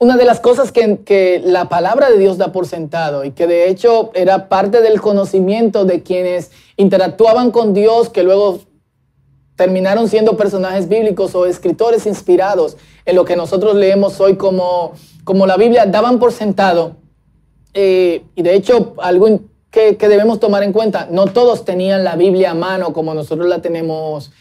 Una 0.00 0.16
de 0.16 0.24
las 0.24 0.40
cosas 0.40 0.72
que, 0.72 1.40
la 1.44 1.68
palabra 1.68 2.10
de 2.10 2.18
Dios 2.18 2.36
da 2.36 2.50
por 2.50 2.66
sentado 2.66 3.24
y 3.24 3.30
que 3.30 3.46
de 3.46 3.68
hecho 3.68 4.10
era 4.14 4.48
parte 4.48 4.80
del 4.82 5.00
conocimiento 5.00 5.84
de 5.84 6.02
quienes 6.02 6.50
interactuaban 6.76 7.52
con 7.52 7.74
Dios, 7.74 8.08
que 8.08 8.24
luego 8.24 8.58
terminaron 9.54 10.08
siendo 10.08 10.36
personajes 10.36 10.88
bíblicos 10.88 11.36
o 11.36 11.46
escritores 11.46 12.06
inspirados 12.06 12.76
en 13.04 13.14
lo 13.14 13.24
que 13.24 13.36
nosotros 13.36 13.76
leemos 13.76 14.20
hoy 14.20 14.36
como, 14.36 14.94
como 15.22 15.46
la 15.46 15.56
Biblia, 15.56 15.86
daban 15.86 16.18
por 16.18 16.32
sentado, 16.32 16.96
eh, 17.72 18.24
y 18.34 18.42
de 18.42 18.54
hecho 18.56 18.94
algo 18.98 19.28
que, 19.70 19.94
debemos 19.94 20.40
tomar 20.40 20.62
en 20.62 20.72
cuenta, 20.72 21.08
no 21.10 21.26
todos 21.26 21.64
tenían 21.64 22.04
la 22.04 22.16
Biblia 22.16 22.50
a 22.50 22.54
mano 22.54 22.92
como 22.92 23.14
nosotros 23.14 23.48
la 23.48 23.62
tenemos 23.62 24.32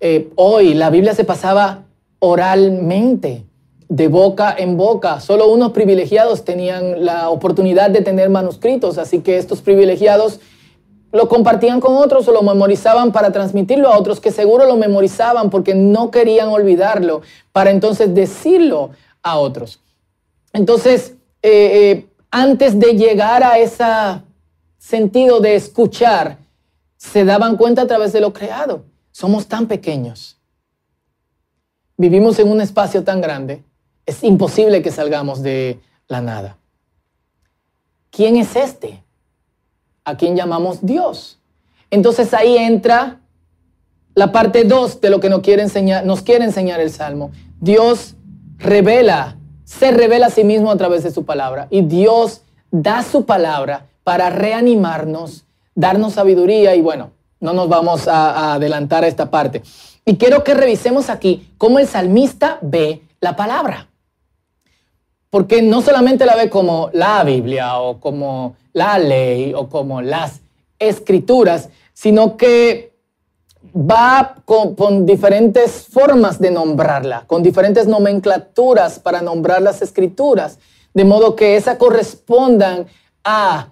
eh, 0.00 0.30
hoy, 0.36 0.74
la 0.74 0.90
Biblia 0.90 1.14
se 1.14 1.24
pasaba 1.24 1.84
oralmente 2.20 3.44
de 3.88 4.08
boca 4.08 4.54
en 4.56 4.76
boca. 4.76 5.20
Solo 5.20 5.48
unos 5.48 5.72
privilegiados 5.72 6.44
tenían 6.44 7.04
la 7.04 7.28
oportunidad 7.28 7.90
de 7.90 8.00
tener 8.00 8.30
manuscritos, 8.30 8.98
así 8.98 9.20
que 9.20 9.36
estos 9.36 9.60
privilegiados 9.60 10.40
lo 11.12 11.28
compartían 11.28 11.80
con 11.80 11.96
otros 11.96 12.28
o 12.28 12.32
lo 12.32 12.42
memorizaban 12.42 13.10
para 13.10 13.32
transmitirlo 13.32 13.88
a 13.88 13.98
otros 13.98 14.20
que 14.20 14.30
seguro 14.30 14.66
lo 14.66 14.76
memorizaban 14.76 15.50
porque 15.50 15.74
no 15.74 16.12
querían 16.12 16.48
olvidarlo, 16.48 17.22
para 17.50 17.70
entonces 17.70 18.14
decirlo 18.14 18.90
a 19.22 19.38
otros. 19.38 19.80
Entonces, 20.52 21.14
eh, 21.42 21.50
eh, 21.50 22.06
antes 22.30 22.78
de 22.78 22.94
llegar 22.94 23.42
a 23.42 23.58
ese 23.58 23.84
sentido 24.80 25.38
de 25.38 25.54
escuchar, 25.54 26.38
se 26.96 27.24
daban 27.24 27.56
cuenta 27.56 27.82
a 27.82 27.86
través 27.86 28.12
de 28.12 28.20
lo 28.20 28.32
creado. 28.32 28.84
Somos 29.12 29.46
tan 29.46 29.68
pequeños. 29.68 30.38
Vivimos 31.96 32.38
en 32.38 32.50
un 32.50 32.60
espacio 32.60 33.04
tan 33.04 33.20
grande 33.20 33.62
es 34.10 34.24
imposible 34.24 34.82
que 34.82 34.90
salgamos 34.90 35.42
de 35.42 35.78
la 36.08 36.20
nada. 36.20 36.58
¿Quién 38.10 38.36
es 38.36 38.56
este? 38.56 39.04
¿A 40.04 40.16
quién 40.16 40.34
llamamos 40.34 40.84
Dios? 40.84 41.38
Entonces 41.90 42.34
ahí 42.34 42.56
entra 42.56 43.20
la 44.14 44.32
parte 44.32 44.64
2 44.64 45.00
de 45.00 45.10
lo 45.10 45.20
que 45.20 45.30
nos 45.30 45.40
quiere, 45.40 45.62
enseñar, 45.62 46.04
nos 46.04 46.22
quiere 46.22 46.44
enseñar 46.44 46.80
el 46.80 46.90
Salmo. 46.90 47.30
Dios 47.60 48.16
revela, 48.58 49.36
se 49.64 49.92
revela 49.92 50.26
a 50.26 50.30
sí 50.30 50.42
mismo 50.42 50.72
a 50.72 50.76
través 50.76 51.04
de 51.04 51.12
su 51.12 51.24
palabra. 51.24 51.68
Y 51.70 51.82
Dios 51.82 52.42
da 52.72 53.04
su 53.04 53.24
palabra 53.26 53.86
para 54.10 54.28
reanimarnos, 54.28 55.44
darnos 55.72 56.14
sabiduría 56.14 56.74
y 56.74 56.80
bueno, 56.80 57.12
no 57.38 57.52
nos 57.52 57.68
vamos 57.68 58.08
a, 58.08 58.54
adelantar 58.54 59.04
a 59.04 59.06
esta 59.06 59.30
parte. 59.30 59.62
Y 60.04 60.16
quiero 60.16 60.42
que 60.42 60.52
revisemos 60.52 61.08
aquí 61.08 61.48
cómo 61.56 61.78
el 61.78 61.86
salmista 61.86 62.58
ve 62.60 63.02
la 63.20 63.36
palabra 63.36 63.86
porque 65.30 65.62
no 65.62 65.80
solamente 65.80 66.26
la 66.26 66.34
ve 66.34 66.50
como 66.50 66.90
la 66.92 67.22
Biblia 67.22 67.78
o 67.78 68.00
como 68.00 68.56
la 68.72 68.98
ley 68.98 69.54
o 69.54 69.68
como 69.68 70.02
las 70.02 70.40
escrituras, 70.80 71.68
sino 71.92 72.36
que 72.36 72.92
va 73.72 74.42
con, 74.44 75.06
diferentes 75.06 75.86
formas 75.86 76.40
de 76.40 76.50
nombrarla, 76.50 77.26
con 77.28 77.44
diferentes 77.44 77.86
nomenclaturas 77.86 78.98
para 78.98 79.22
nombrar 79.22 79.62
las 79.62 79.82
escrituras, 79.82 80.58
de 80.94 81.04
modo 81.04 81.36
que 81.36 81.54
esas 81.54 81.76
correspondan 81.76 82.86
a 83.22 83.68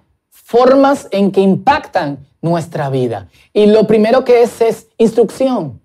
formas 0.49 1.07
en 1.11 1.31
que 1.31 1.41
impactan 1.41 2.25
nuestra 2.41 2.89
vida. 2.89 3.29
Y 3.53 3.67
lo 3.67 3.85
primero 3.85 4.25
que 4.25 4.41
es 4.41 4.61
es 4.61 4.87
instrucción, 4.97 5.79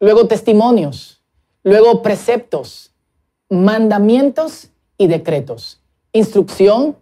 luego 0.00 0.26
testimonios, 0.26 1.20
luego 1.62 2.00
preceptos, 2.00 2.92
mandamientos 3.50 4.70
y 4.96 5.08
decretos, 5.08 5.78
instrucción, 6.14 6.96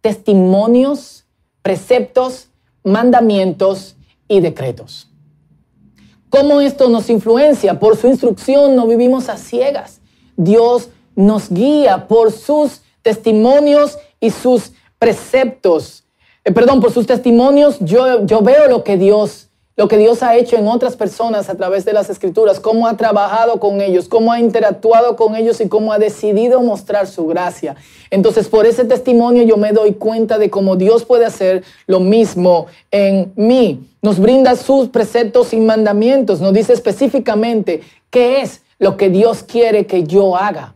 testimonios, 0.00 1.24
preceptos, 1.62 2.48
mandamientos 2.82 3.94
y 4.26 4.40
decretos. 4.40 5.08
¿Cómo 6.30 6.60
esto 6.60 6.88
nos 6.88 7.10
influencia? 7.10 7.78
Por 7.78 7.96
su 7.96 8.08
instrucción 8.08 8.74
no 8.74 8.88
vivimos 8.88 9.28
a 9.28 9.36
ciegas. 9.36 10.00
Dios 10.36 10.88
nos 11.14 11.48
guía 11.48 12.08
por 12.08 12.32
sus 12.32 12.82
testimonios 13.02 13.98
y 14.18 14.30
sus 14.30 14.72
preceptos. 15.02 16.04
Eh, 16.44 16.52
perdón, 16.52 16.80
por 16.80 16.92
sus 16.92 17.08
testimonios 17.08 17.78
yo, 17.80 18.24
yo 18.24 18.40
veo 18.40 18.68
lo 18.68 18.84
que 18.84 18.96
Dios 18.96 19.48
lo 19.74 19.88
que 19.88 19.96
Dios 19.96 20.22
ha 20.22 20.36
hecho 20.36 20.56
en 20.56 20.68
otras 20.68 20.96
personas 20.96 21.48
a 21.48 21.56
través 21.56 21.86
de 21.86 21.94
las 21.94 22.10
escrituras, 22.10 22.60
cómo 22.60 22.86
ha 22.86 22.96
trabajado 22.98 23.58
con 23.58 23.80
ellos, 23.80 24.06
cómo 24.06 24.30
ha 24.30 24.38
interactuado 24.38 25.16
con 25.16 25.34
ellos 25.34 25.62
y 25.62 25.68
cómo 25.68 25.94
ha 25.94 25.98
decidido 25.98 26.60
mostrar 26.60 27.06
su 27.06 27.26
gracia. 27.26 27.74
Entonces, 28.10 28.48
por 28.48 28.66
ese 28.66 28.84
testimonio 28.84 29.44
yo 29.44 29.56
me 29.56 29.72
doy 29.72 29.94
cuenta 29.94 30.36
de 30.38 30.50
cómo 30.50 30.76
Dios 30.76 31.06
puede 31.06 31.24
hacer 31.24 31.64
lo 31.86 32.00
mismo 32.00 32.66
en 32.90 33.32
mí. 33.34 33.80
Nos 34.02 34.20
brinda 34.20 34.56
sus 34.56 34.88
preceptos 34.88 35.54
y 35.54 35.56
mandamientos, 35.56 36.42
nos 36.42 36.52
dice 36.52 36.74
específicamente 36.74 37.80
qué 38.10 38.42
es 38.42 38.60
lo 38.78 38.98
que 38.98 39.08
Dios 39.08 39.42
quiere 39.42 39.86
que 39.86 40.04
yo 40.04 40.36
haga 40.36 40.74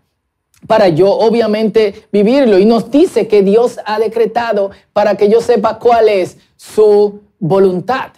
para 0.66 0.88
yo 0.88 1.10
obviamente 1.10 2.06
vivirlo. 2.12 2.58
Y 2.58 2.64
nos 2.64 2.90
dice 2.90 3.28
que 3.28 3.42
Dios 3.42 3.78
ha 3.84 3.98
decretado 3.98 4.70
para 4.92 5.16
que 5.16 5.28
yo 5.28 5.40
sepa 5.40 5.78
cuál 5.78 6.08
es 6.08 6.38
su 6.56 7.20
voluntad. 7.38 8.12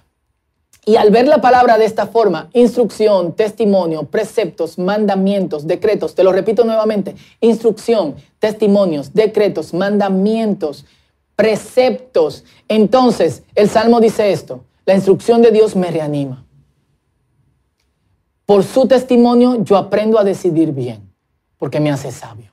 Y 0.88 0.96
al 0.96 1.10
ver 1.10 1.28
la 1.28 1.42
palabra 1.42 1.76
de 1.76 1.84
esta 1.84 2.06
forma, 2.06 2.48
instrucción, 2.54 3.34
testimonio, 3.34 4.04
preceptos, 4.04 4.78
mandamientos, 4.78 5.66
decretos, 5.66 6.14
te 6.14 6.24
lo 6.24 6.32
repito 6.32 6.64
nuevamente, 6.64 7.14
instrucción, 7.42 8.14
testimonios, 8.38 9.12
decretos, 9.12 9.74
mandamientos, 9.74 10.86
preceptos. 11.36 12.44
Entonces, 12.68 13.42
el 13.54 13.68
Salmo 13.68 14.00
dice 14.00 14.32
esto, 14.32 14.64
la 14.86 14.94
instrucción 14.94 15.42
de 15.42 15.50
Dios 15.50 15.76
me 15.76 15.90
reanima. 15.90 16.46
Por 18.46 18.64
su 18.64 18.88
testimonio 18.88 19.62
yo 19.62 19.76
aprendo 19.76 20.18
a 20.18 20.24
decidir 20.24 20.72
bien, 20.72 21.07
porque 21.58 21.80
me 21.80 21.90
hace 21.90 22.12
sabio. 22.12 22.52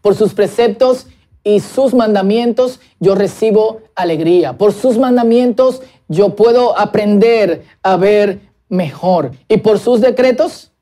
Por 0.00 0.14
sus 0.14 0.34
preceptos 0.34 1.06
y 1.44 1.60
sus 1.60 1.94
mandamientos 1.94 2.80
yo 2.98 3.14
recibo 3.14 3.82
alegría. 3.94 4.58
Por 4.58 4.72
sus 4.72 4.98
mandamientos 4.98 5.82
yo 6.08 6.34
puedo 6.34 6.78
aprender 6.78 7.64
a 7.82 7.96
ver 7.96 8.40
mejor. 8.68 9.32
Y 9.48 9.58
por 9.58 9.78
sus 9.78 10.00
decretos 10.00 10.72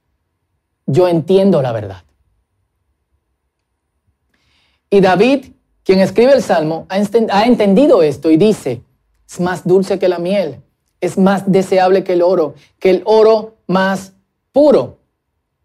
yo 0.87 1.09
entiendo 1.09 1.63
la 1.63 1.73
verdad. 1.73 2.03
Y 4.91 5.01
David, 5.01 5.47
quien 5.85 6.01
escribe 6.01 6.33
el 6.33 6.43
Salmo, 6.43 6.87
ha 6.89 7.45
entendido 7.45 8.03
esto 8.03 8.31
y 8.31 8.37
dice, 8.37 8.83
es 9.29 9.41
más 9.41 9.67
dulce 9.67 9.99
que 9.99 10.09
la 10.09 10.19
miel, 10.19 10.61
es 11.01 11.17
más 11.17 11.51
deseable 11.51 12.03
que 12.03 12.15
el 12.15 12.23
oro, 12.23 12.55
que 12.81 12.91
el 12.91 13.03
oro 13.05 13.59
más 13.67 14.15
puro. 14.51 15.00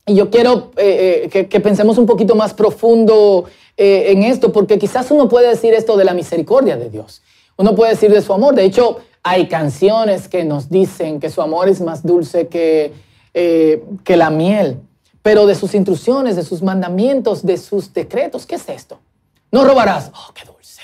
Y 0.08 0.16
yo 0.16 0.30
quiero 0.30 0.72
eh, 0.78 1.30
eh, 1.34 1.48
que, 1.48 1.60
pensemos 1.60 1.98
un 1.98 2.06
poquito 2.06 2.36
más 2.36 2.54
profundo 2.54 3.46
eh, 3.76 4.12
en 4.12 4.22
esto, 4.22 4.52
porque 4.52 4.78
quizás 4.78 5.10
uno 5.10 5.28
puede 5.28 5.50
decir 5.50 5.74
esto 5.74 5.98
de 5.98 6.06
la 6.06 6.14
misericordia 6.14 6.78
de 6.78 6.92
Dios. 6.92 7.24
Uno 7.58 7.74
puede 7.74 7.94
decir 7.94 8.12
de 8.12 8.22
su 8.22 8.32
amor. 8.32 8.54
De 8.54 8.66
hecho, 8.66 9.00
hay 9.24 9.48
canciones 9.48 10.28
que 10.28 10.44
nos 10.44 10.70
dicen 10.70 11.20
que 11.20 11.32
su 11.32 11.42
amor 11.42 11.70
es 11.70 11.82
más 11.82 12.06
dulce 12.06 12.48
que, 12.48 12.94
que 13.34 14.18
la 14.18 14.30
miel. 14.30 14.78
Pero 15.24 15.48
de 15.48 15.56
sus 15.56 15.74
instrucciones, 15.74 16.36
de 16.36 16.44
sus 16.44 16.62
mandamientos, 16.62 17.44
de 17.44 17.58
sus 17.58 17.92
decretos, 17.92 18.46
¿qué 18.46 18.56
es 18.56 18.70
esto? 18.70 19.00
No 19.52 19.66
robarás. 19.66 20.12
Oh, 20.14 20.34
qué 20.36 20.46
dulce. 20.46 20.84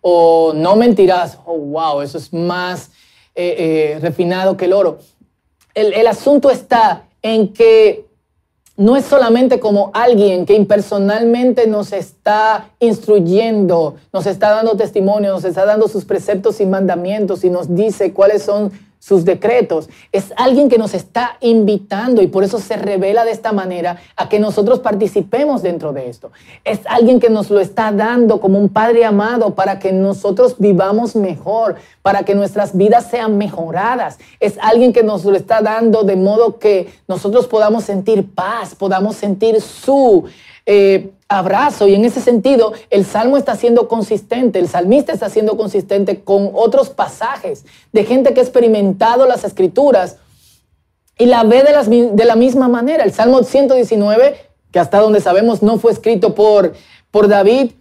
O 0.00 0.54
no 0.54 0.74
mentirás. 0.76 1.38
Oh, 1.44 1.58
wow, 1.58 2.00
eso 2.00 2.16
es 2.16 2.32
más 2.32 2.90
refinado 3.34 4.56
que 4.56 4.64
el 4.64 4.72
oro. 4.72 5.00
El, 5.74 5.92
el 5.92 6.06
asunto 6.06 6.50
está 6.50 7.08
en 7.20 7.52
que 7.52 8.06
no 8.76 8.96
es 8.96 9.04
solamente 9.04 9.60
como 9.60 9.90
alguien 9.94 10.46
que 10.46 10.54
impersonalmente 10.54 11.66
nos 11.66 11.92
está 11.92 12.70
instruyendo, 12.80 13.94
nos 14.12 14.26
está 14.26 14.50
dando 14.50 14.76
testimonio, 14.76 15.32
nos 15.32 15.44
está 15.44 15.64
dando 15.64 15.86
sus 15.86 16.04
preceptos 16.04 16.60
y 16.60 16.66
mandamientos 16.66 17.44
y 17.44 17.50
nos 17.50 17.74
dice 17.74 18.12
cuáles 18.12 18.42
son 18.42 18.72
sus 19.04 19.26
decretos. 19.26 19.90
Es 20.12 20.32
alguien 20.34 20.70
que 20.70 20.78
nos 20.78 20.94
está 20.94 21.36
invitando 21.40 22.22
y 22.22 22.26
por 22.26 22.42
eso 22.42 22.58
se 22.58 22.78
revela 22.78 23.26
de 23.26 23.32
esta 23.32 23.52
manera 23.52 23.98
a 24.16 24.30
que 24.30 24.38
nosotros 24.38 24.80
participemos 24.80 25.60
dentro 25.60 25.92
de 25.92 26.08
esto. 26.08 26.32
Es 26.64 26.80
alguien 26.86 27.20
que 27.20 27.28
nos 27.28 27.50
lo 27.50 27.60
está 27.60 27.92
dando 27.92 28.40
como 28.40 28.58
un 28.58 28.70
Padre 28.70 29.04
amado 29.04 29.54
para 29.54 29.78
que 29.78 29.92
nosotros 29.92 30.56
vivamos 30.58 31.16
mejor, 31.16 31.76
para 32.00 32.22
que 32.22 32.34
nuestras 32.34 32.74
vidas 32.74 33.10
sean 33.10 33.36
mejoradas. 33.36 34.18
Es 34.40 34.56
alguien 34.62 34.94
que 34.94 35.02
nos 35.02 35.22
lo 35.26 35.36
está 35.36 35.60
dando 35.60 36.04
de 36.04 36.16
modo 36.16 36.58
que 36.58 36.88
nosotros 37.06 37.46
podamos 37.46 37.84
sentir 37.84 38.34
paz, 38.34 38.74
podamos 38.74 39.16
sentir 39.16 39.60
su... 39.60 40.24
Eh, 40.66 41.10
abrazo. 41.28 41.88
Y 41.88 41.94
en 41.94 42.04
ese 42.04 42.20
sentido, 42.20 42.72
el 42.90 43.04
salmo 43.04 43.36
está 43.36 43.56
siendo 43.56 43.88
consistente, 43.88 44.58
el 44.58 44.68
salmista 44.68 45.12
está 45.12 45.28
siendo 45.28 45.56
consistente 45.56 46.20
con 46.20 46.50
otros 46.54 46.90
pasajes 46.90 47.64
de 47.92 48.04
gente 48.04 48.32
que 48.32 48.40
ha 48.40 48.42
experimentado 48.42 49.26
las 49.26 49.44
escrituras 49.44 50.16
y 51.18 51.26
la 51.26 51.44
ve 51.44 51.62
de, 51.62 52.10
de 52.12 52.24
la 52.24 52.36
misma 52.36 52.68
manera. 52.68 53.04
El 53.04 53.12
Salmo 53.12 53.42
119, 53.42 54.36
que 54.72 54.78
hasta 54.78 55.00
donde 55.00 55.20
sabemos 55.20 55.62
no 55.62 55.78
fue 55.78 55.92
escrito 55.92 56.34
por, 56.34 56.74
por 57.10 57.28
David, 57.28 57.72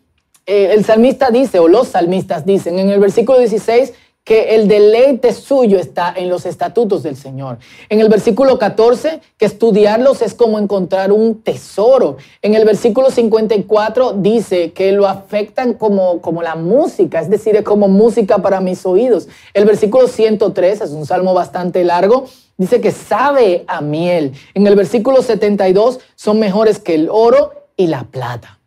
eh, 0.45 0.73
el 0.73 0.83
salmista 0.83 1.31
dice, 1.31 1.59
o 1.59 1.67
los 1.67 1.87
salmistas 1.87 2.45
dicen 2.45 2.77
en 2.77 2.89
el 2.89 2.99
versículo 2.99 3.39
16, 3.39 3.93
que 4.23 4.55
el 4.55 4.69
deleite 4.69 5.33
suyo 5.33 5.77
está 5.77 6.13
en 6.15 6.29
los 6.29 6.45
estatutos 6.45 7.03
del 7.03 7.17
Señor. 7.17 7.57
En 7.89 7.99
el 7.99 8.07
versículo 8.07 8.57
14, 8.57 9.19
que 9.37 9.45
estudiarlos 9.45 10.21
es 10.21 10.33
como 10.33 10.59
encontrar 10.59 11.11
un 11.11 11.41
tesoro. 11.41 12.17
En 12.41 12.53
el 12.53 12.63
versículo 12.63 13.11
54 13.11 14.13
dice 14.13 14.71
que 14.71 14.93
lo 14.93 15.07
afectan 15.07 15.73
como, 15.73 16.21
como 16.21 16.41
la 16.41 16.55
música, 16.55 17.19
es 17.19 17.29
decir, 17.29 17.57
es 17.57 17.63
como 17.63 17.89
música 17.89 18.37
para 18.37 18.61
mis 18.61 18.85
oídos. 18.85 19.27
El 19.53 19.65
versículo 19.65 20.07
103 20.07 20.81
es 20.81 20.91
un 20.91 21.05
salmo 21.05 21.33
bastante 21.33 21.83
largo. 21.83 22.25
Dice 22.55 22.79
que 22.79 22.91
sabe 22.91 23.65
a 23.67 23.81
miel. 23.81 24.31
En 24.53 24.65
el 24.67 24.75
versículo 24.75 25.21
72 25.21 25.99
son 26.15 26.39
mejores 26.39 26.79
que 26.79 26.95
el 26.95 27.09
oro 27.09 27.51
y 27.75 27.87
la 27.87 28.05
plata. 28.05 28.59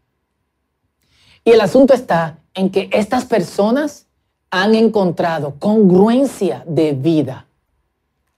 Y 1.44 1.52
el 1.52 1.60
asunto 1.62 1.94
está 1.94 2.40
en 2.52 2.70
que 2.70 2.90
estas 2.92 3.24
personas 3.24 4.05
han 4.50 4.74
encontrado 4.74 5.54
congruencia 5.58 6.64
de 6.66 6.92
vida 6.92 7.46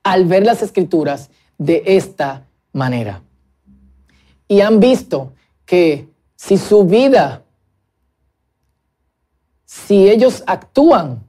al 0.02 0.24
ver 0.24 0.44
las 0.44 0.62
escrituras 0.62 1.30
de 1.58 1.82
esta 1.84 2.46
manera. 2.72 3.22
Y 4.46 4.60
han 4.60 4.80
visto 4.80 5.32
que 5.66 6.08
si 6.34 6.56
su 6.56 6.84
vida, 6.84 7.42
si 9.64 10.08
ellos 10.08 10.42
actúan 10.46 11.22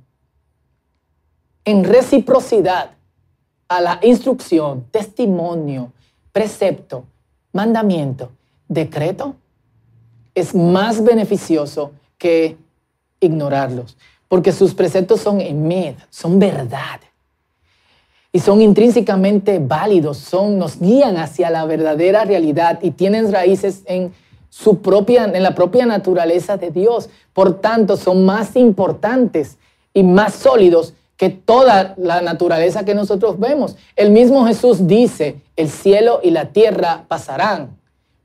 en 1.66 1.84
reciprocidad 1.84 2.92
a 3.68 3.82
la 3.82 4.00
instrucción, 4.02 4.86
testimonio, 4.92 5.92
precepto, 6.32 7.04
mandamiento, 7.52 8.32
decreto, 8.68 9.36
es 10.34 10.56
más 10.56 11.04
beneficioso 11.04 11.92
que 12.18 12.58
ignorarlos 13.20 13.98
porque 14.30 14.54
sus 14.54 14.74
preceptos 14.74 15.20
son 15.20 15.42
emed, 15.42 15.96
son 16.10 16.40
verdad. 16.40 17.02
Y 18.32 18.40
son 18.40 18.62
intrínsecamente 18.62 19.60
válidos, 19.60 20.20
son, 20.20 20.58
nos 20.58 20.80
guían 20.80 21.18
hacia 21.18 21.50
la 21.50 21.66
verdadera 21.66 22.24
realidad 22.24 22.80
y 22.82 22.92
tienen 22.92 23.32
raíces 23.34 23.82
en, 23.86 24.14
su 24.50 24.82
propia, 24.82 25.26
en 25.26 25.44
la 25.44 25.56
propia 25.56 25.86
naturaleza 25.86 26.58
de 26.58 26.72
Dios. 26.72 27.10
Por 27.34 27.62
tanto, 27.62 27.98
son 27.98 28.26
más 28.26 28.56
importantes 28.56 29.58
y 29.94 30.04
más 30.04 30.34
sólidos 30.34 30.94
que 31.18 31.30
toda 31.30 31.96
la 31.98 32.22
naturaleza 32.22 32.86
que 32.86 32.96
nosotros 32.96 33.40
vemos. 33.40 33.76
El 33.96 34.12
mismo 34.12 34.46
Jesús 34.46 34.88
dice, 34.88 35.42
el 35.56 35.70
cielo 35.70 36.22
y 36.24 36.32
la 36.32 36.46
tierra 36.46 37.06
pasarán, 37.08 37.78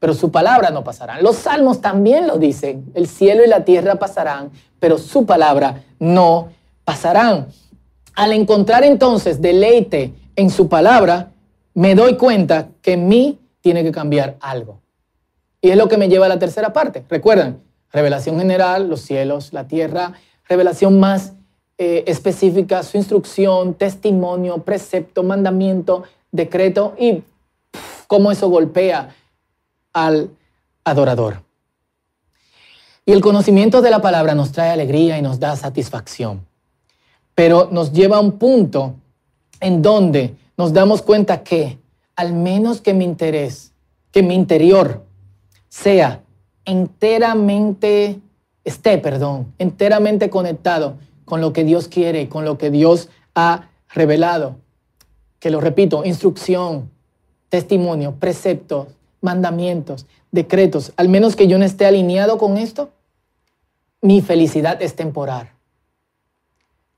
pero 0.05 0.13
su 0.13 0.31
palabra 0.31 0.69
no 0.69 0.85
pasará. 0.85 1.23
Los 1.23 1.37
salmos 1.37 1.81
también 1.81 2.27
lo 2.27 2.37
dicen, 2.37 2.93
el 2.93 3.09
cielo 3.09 3.43
y 3.43 3.49
la 3.49 3.65
tierra 3.65 3.95
pasarán, 3.95 4.51
pero 4.79 4.99
su 4.99 5.25
palabra 5.25 5.83
no 5.99 6.51
pasarán. 6.85 7.47
Al 8.15 8.35
encontrar 8.35 8.85
entonces 8.85 9.41
deleite 9.41 10.13
en 10.37 10.51
su 10.51 10.69
palabra, 10.69 11.31
me 11.73 11.95
doy 11.95 12.19
cuenta 12.19 12.69
que 12.83 12.93
en 12.93 13.09
mí 13.09 13.39
tiene 13.63 13.83
que 13.83 13.93
cambiar 13.93 14.37
algo. 14.41 14.83
Y 15.63 15.71
es 15.71 15.77
lo 15.79 15.89
que 15.89 15.97
me 15.97 16.11
lleva 16.11 16.27
a 16.27 16.29
la 16.29 16.39
tercera 16.39 16.75
parte. 16.75 17.03
Recuerdan, 17.09 17.63
revelación 17.91 18.39
general, 18.39 18.91
los 18.91 19.01
cielos, 19.01 19.55
la 19.55 19.69
tierra, 19.69 20.13
revelación 20.47 21.01
más 21.01 21.33
eh, 21.79 22.05
específica, 22.07 22.83
su 22.83 22.99
instrucción, 22.99 23.73
testimonio, 23.73 24.59
precepto, 24.65 25.23
mandamiento, 25.23 26.03
decreto 26.31 26.95
y 26.99 27.23
cómo 28.07 28.31
eso 28.31 28.51
golpea 28.51 29.15
al 29.95 30.31
adorador. 30.85 31.43
Y 33.07 33.13
el 33.13 33.21
conocimiento 33.21 33.81
de 33.81 33.91
la 33.91 34.03
palabra 34.03 34.35
nos 34.35 34.53
trae 34.53 34.71
alegría 34.71 35.19
y 35.19 35.23
nos 35.23 35.41
da 35.41 35.57
satisfacción. 35.57 36.47
Pero 37.35 37.69
nos 37.71 37.93
lleva 37.93 38.19
a 38.19 38.21
un 38.21 38.33
punto 38.33 38.95
en 39.61 39.81
donde 39.81 40.35
nos 40.57 40.73
damos 40.73 41.03
cuenta 41.03 41.43
que 41.43 41.79
al 42.17 42.33
menos 42.33 42.81
que 42.81 42.95
mi 42.95 43.05
interés, 43.05 43.73
que 44.11 44.23
mi 44.23 44.35
interior 44.35 45.05
sea 45.69 46.23
enteramente, 46.65 48.21
esté, 48.63 48.99
perdón, 48.99 49.53
enteramente 49.59 50.31
conectado 50.31 50.97
con 51.25 51.41
lo 51.41 51.53
que 51.53 51.65
Dios 51.65 51.89
quiere, 51.89 52.29
con 52.29 52.45
lo 52.45 52.57
que 52.57 52.71
Dios 52.71 53.09
ha 53.35 53.69
revelado. 53.93 54.57
Que 55.41 55.51
lo 55.51 55.61
repito, 55.61 56.05
instrucción, 56.05 56.91
testimonio, 57.49 58.15
preceptos, 58.19 58.89
mandamientos, 59.25 60.07
decretos, 60.31 60.93
al 60.97 61.09
menos 61.09 61.35
que 61.35 61.49
yo 61.49 61.59
no 61.59 61.65
esté 61.65 61.87
alineado 61.87 62.37
con 62.37 62.59
esto, 62.59 62.91
mi 64.03 64.21
felicidad 64.21 64.83
es 64.83 64.95
temporal. 64.95 65.51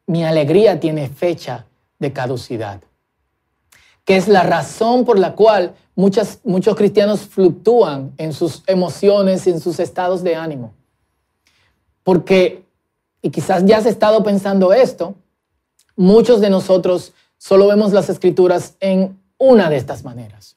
Mi 0.06 0.24
alegría 0.24 0.80
tiene 0.80 1.08
fecha 1.08 1.66
de 2.00 2.12
caducidad. 2.12 2.80
Que 4.04 4.16
es 4.16 4.26
la 4.26 4.42
razón 4.42 5.04
por 5.04 5.18
la 5.18 5.34
cual 5.34 5.74
muchos 5.94 6.76
cristianos 6.76 7.20
fluctúan 7.20 8.12
en 8.18 8.32
sus 8.32 8.64
emociones 8.66 9.46
en 9.46 9.60
sus 9.60 9.78
estados 9.78 10.24
de 10.24 10.34
ánimo. 10.34 10.74
Porque, 12.02 12.64
y 13.22 13.30
quizás 13.30 13.64
ya 13.64 13.78
has 13.78 13.86
estado 13.86 14.24
pensando 14.24 14.72
esto, 14.72 15.14
muchos 15.94 16.40
de 16.40 16.50
nosotros 16.50 17.12
solo 17.38 17.68
vemos 17.68 17.92
las 17.92 18.08
escrituras 18.08 18.74
en 18.80 19.16
una 19.38 19.70
de 19.70 19.76
estas 19.76 20.02
maneras. 20.02 20.56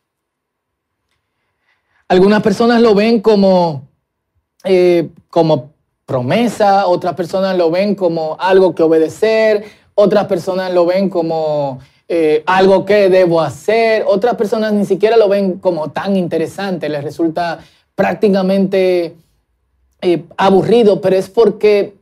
Algunas 2.10 2.41
personas 2.41 2.82
lo 2.82 2.95
ven 2.95 3.22
como, 3.22 3.88
eh, 4.63 5.10
como 5.30 5.74
promesa, 6.08 6.88
otras 6.88 7.13
personas 7.13 7.56
lo 7.56 7.69
ven 7.69 7.93
como 7.93 8.36
algo 8.39 8.74
que 8.74 8.82
obedecer, 8.82 9.63
otras 9.93 10.26
personas 10.26 10.74
lo 10.74 10.88
ven 10.88 11.08
como 11.08 11.80
eh, 12.08 12.41
algo 12.48 12.84
que 12.84 13.10
debo 13.10 13.41
hacer, 13.41 14.04
otras 14.08 14.34
personas 14.36 14.74
ni 14.74 14.86
siquiera 14.86 15.17
lo 15.17 15.30
ven 15.30 15.60
como 15.60 15.91
tan 15.91 16.17
interesante, 16.17 16.89
les 16.89 17.04
resulta 17.04 17.60
prácticamente 17.93 19.15
eh, 20.02 20.24
aburrido, 20.36 21.02
pero 21.02 21.15
es 21.15 21.30
porque 21.30 21.93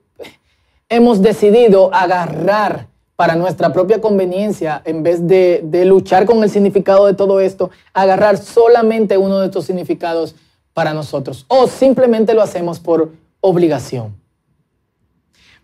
hemos 0.87 1.21
decidido 1.21 1.93
agarrar 1.93 2.87
para 3.17 3.35
nuestra 3.35 3.73
propia 3.73 3.99
conveniencia, 3.99 4.79
en 4.85 5.01
vez 5.01 5.27
de, 5.27 5.83
luchar 5.85 6.27
con 6.27 6.43
el 6.43 6.51
significado 6.51 7.07
de 7.07 7.15
todo 7.15 7.39
esto, 7.39 7.71
agarrar 7.91 8.37
solamente 8.37 9.17
uno 9.17 9.39
de 9.39 9.47
estos 9.47 9.65
significados 9.65 10.35
para 10.75 10.93
nosotros. 10.93 11.43
O 11.47 11.65
simplemente 11.65 12.35
lo 12.35 12.43
hacemos 12.43 12.79
por 12.79 13.11
obligación. 13.41 14.15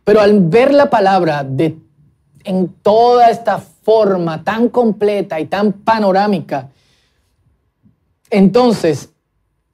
Pero 0.03 0.19
al 0.19 0.39
ver 0.39 0.73
la 0.73 0.89
palabra 0.89 1.43
de, 1.43 1.77
en 2.43 2.69
toda 2.81 3.29
esta 3.29 3.59
forma 3.59 4.43
tan 4.43 4.67
completa 4.67 5.39
y 5.39 5.45
tan 5.45 5.73
panorámica, 5.73 6.69
entonces 8.31 9.09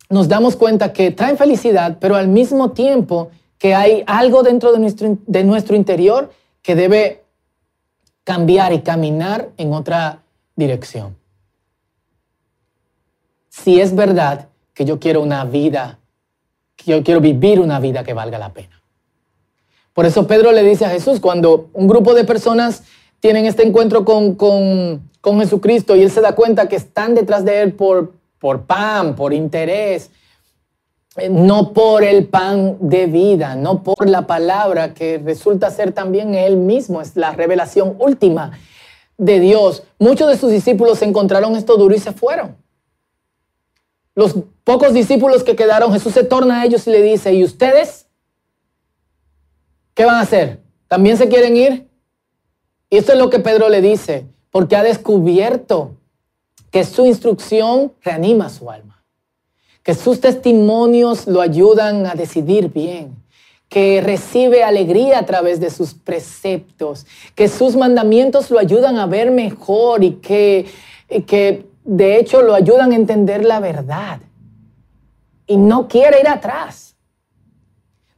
nos 0.10 0.28
damos 0.28 0.58
cuenta 0.58 0.92
que 0.92 1.12
traen 1.12 1.38
felicidad, 1.38 1.96
pero 2.02 2.18
al 2.18 2.28
mismo 2.28 2.72
tiempo 2.72 3.30
que 3.58 3.74
hay 3.74 4.04
algo 4.06 4.44
dentro 4.44 4.74
de 4.74 4.80
nuestro, 4.80 5.18
de 5.26 5.44
nuestro 5.46 5.78
interior 5.78 6.30
que 6.62 6.76
debe 6.76 7.19
cambiar 8.30 8.74
y 8.74 8.82
caminar 8.82 9.50
en 9.58 9.74
otra 9.74 10.22
dirección. 10.56 11.18
Si 13.50 13.82
es 13.82 13.96
verdad 13.96 14.50
que 14.76 14.86
yo 14.86 15.00
quiero 15.00 15.24
una 15.24 15.46
vida, 15.46 15.98
que 16.76 16.92
yo 16.92 17.04
quiero 17.04 17.22
vivir 17.22 17.60
una 17.60 17.80
vida 17.80 18.04
que 18.04 18.14
valga 18.14 18.38
la 18.38 18.54
pena. 18.54 18.84
Por 19.94 20.06
eso 20.06 20.28
Pedro 20.28 20.52
le 20.52 20.62
dice 20.62 20.86
a 20.86 20.92
Jesús, 20.92 21.20
cuando 21.20 21.72
un 21.74 21.88
grupo 21.88 22.14
de 22.14 22.24
personas 22.24 22.84
tienen 23.20 23.48
este 23.48 23.66
encuentro 23.66 24.06
con, 24.06 24.36
con, 24.36 25.10
con 25.22 25.40
Jesucristo 25.40 25.96
y 25.96 26.04
él 26.04 26.12
se 26.12 26.22
da 26.22 26.36
cuenta 26.36 26.70
que 26.70 26.76
están 26.76 27.16
detrás 27.16 27.44
de 27.44 27.64
él 27.64 27.74
por, 27.74 28.14
por 28.38 28.68
pan, 28.68 29.16
por 29.16 29.34
interés, 29.34 30.12
no 31.30 31.74
por 31.74 32.04
el 32.04 32.28
pan 32.28 32.78
de 32.80 33.06
vida, 33.08 33.56
no 33.56 33.84
por 33.84 34.08
la 34.08 34.28
palabra 34.28 34.94
que 34.94 35.18
resulta 35.18 35.72
ser 35.72 35.92
también 35.92 36.36
Él 36.36 36.58
mismo, 36.58 37.02
es 37.02 37.16
la 37.16 37.32
revelación 37.32 37.96
última. 38.00 38.58
de 39.18 39.42
Dios, 39.42 39.84
muchos 40.00 40.30
de 40.30 40.38
sus 40.38 40.50
discípulos 40.50 41.02
encontraron 41.02 41.58
esto 41.58 41.76
duro 41.76 41.94
y 41.94 42.00
se 42.00 42.14
fueron. 42.14 42.56
Los 44.16 44.34
pocos 44.64 44.94
discípulos 44.94 45.44
que 45.44 45.58
quedaron, 45.58 45.92
Jesús 45.92 46.14
se 46.14 46.24
torna 46.24 46.62
a 46.62 46.66
ellos 46.66 46.88
y 46.88 46.92
le 46.92 47.02
dice, 47.02 47.34
¿y 47.34 47.44
ustedes? 47.44 48.08
¿Qué 49.94 50.06
van 50.06 50.16
a 50.16 50.22
hacer? 50.22 50.62
¿También 50.88 51.18
se 51.18 51.28
quieren 51.28 51.58
ir? 51.58 51.90
Y 52.90 52.98
esto 52.98 53.12
es 53.12 53.20
lo 53.20 53.30
que 53.30 53.40
Pedro 53.40 53.68
le 53.68 53.82
dice, 53.82 54.26
porque 54.52 54.78
ha 54.78 54.84
descubierto 54.84 55.98
que 56.72 56.86
su 56.86 57.06
instrucción 57.06 57.92
reanima 58.02 58.50
su 58.50 58.72
alma, 58.72 58.89
que 59.90 59.96
sus 59.96 60.22
testimonios 60.22 61.26
lo 61.26 61.42
ayudan 61.42 62.06
a 62.06 62.14
decidir 62.14 62.72
bien, 62.72 63.16
que 63.70 64.02
recibe 64.02 64.64
alegría 64.64 65.18
a 65.18 65.26
través 65.26 65.60
de 65.60 65.72
sus 65.72 65.96
preceptos, 65.96 67.08
que 67.34 67.48
sus 67.48 67.76
mandamientos 67.76 68.52
lo 68.52 68.60
ayudan 68.60 69.00
a 69.00 69.08
ver 69.08 69.32
mejor 69.32 70.04
y 70.04 70.12
que, 70.18 70.68
que 71.26 71.66
de 71.84 72.20
hecho 72.20 72.44
lo 72.44 72.54
ayudan 72.54 72.92
a 72.92 72.96
entender 72.98 73.44
la 73.44 73.60
verdad. 73.60 74.20
Y 75.48 75.58
no 75.58 75.88
quiere 75.88 76.20
ir 76.20 76.30
atrás. 76.30 76.89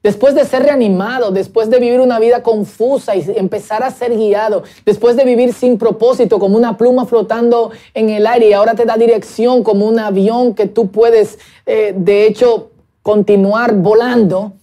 Después 0.03 0.33
de 0.33 0.45
ser 0.45 0.63
reanimado, 0.63 1.29
después 1.29 1.69
de 1.69 1.79
vivir 1.79 1.99
una 1.99 2.17
vida 2.17 2.41
confusa 2.41 3.15
y 3.15 3.23
empezar 3.35 3.83
a 3.83 3.91
ser 3.91 4.17
guiado, 4.17 4.63
después 4.83 5.15
de 5.15 5.23
vivir 5.25 5.53
sin 5.53 5.77
propósito, 5.77 6.39
como 6.39 6.57
una 6.57 6.75
pluma 6.75 7.05
flotando 7.05 7.71
en 7.93 8.09
el 8.09 8.25
aire 8.25 8.49
y 8.49 8.53
ahora 8.53 8.73
te 8.73 8.85
da 8.85 8.97
dirección 8.97 9.63
como 9.63 9.85
un 9.85 9.99
avión 9.99 10.55
que 10.55 10.65
tú 10.65 10.89
puedes, 10.89 11.37
eh, 11.67 11.93
de 11.95 12.25
hecho, 12.25 12.71
continuar 13.03 13.75
volando, 13.75 14.53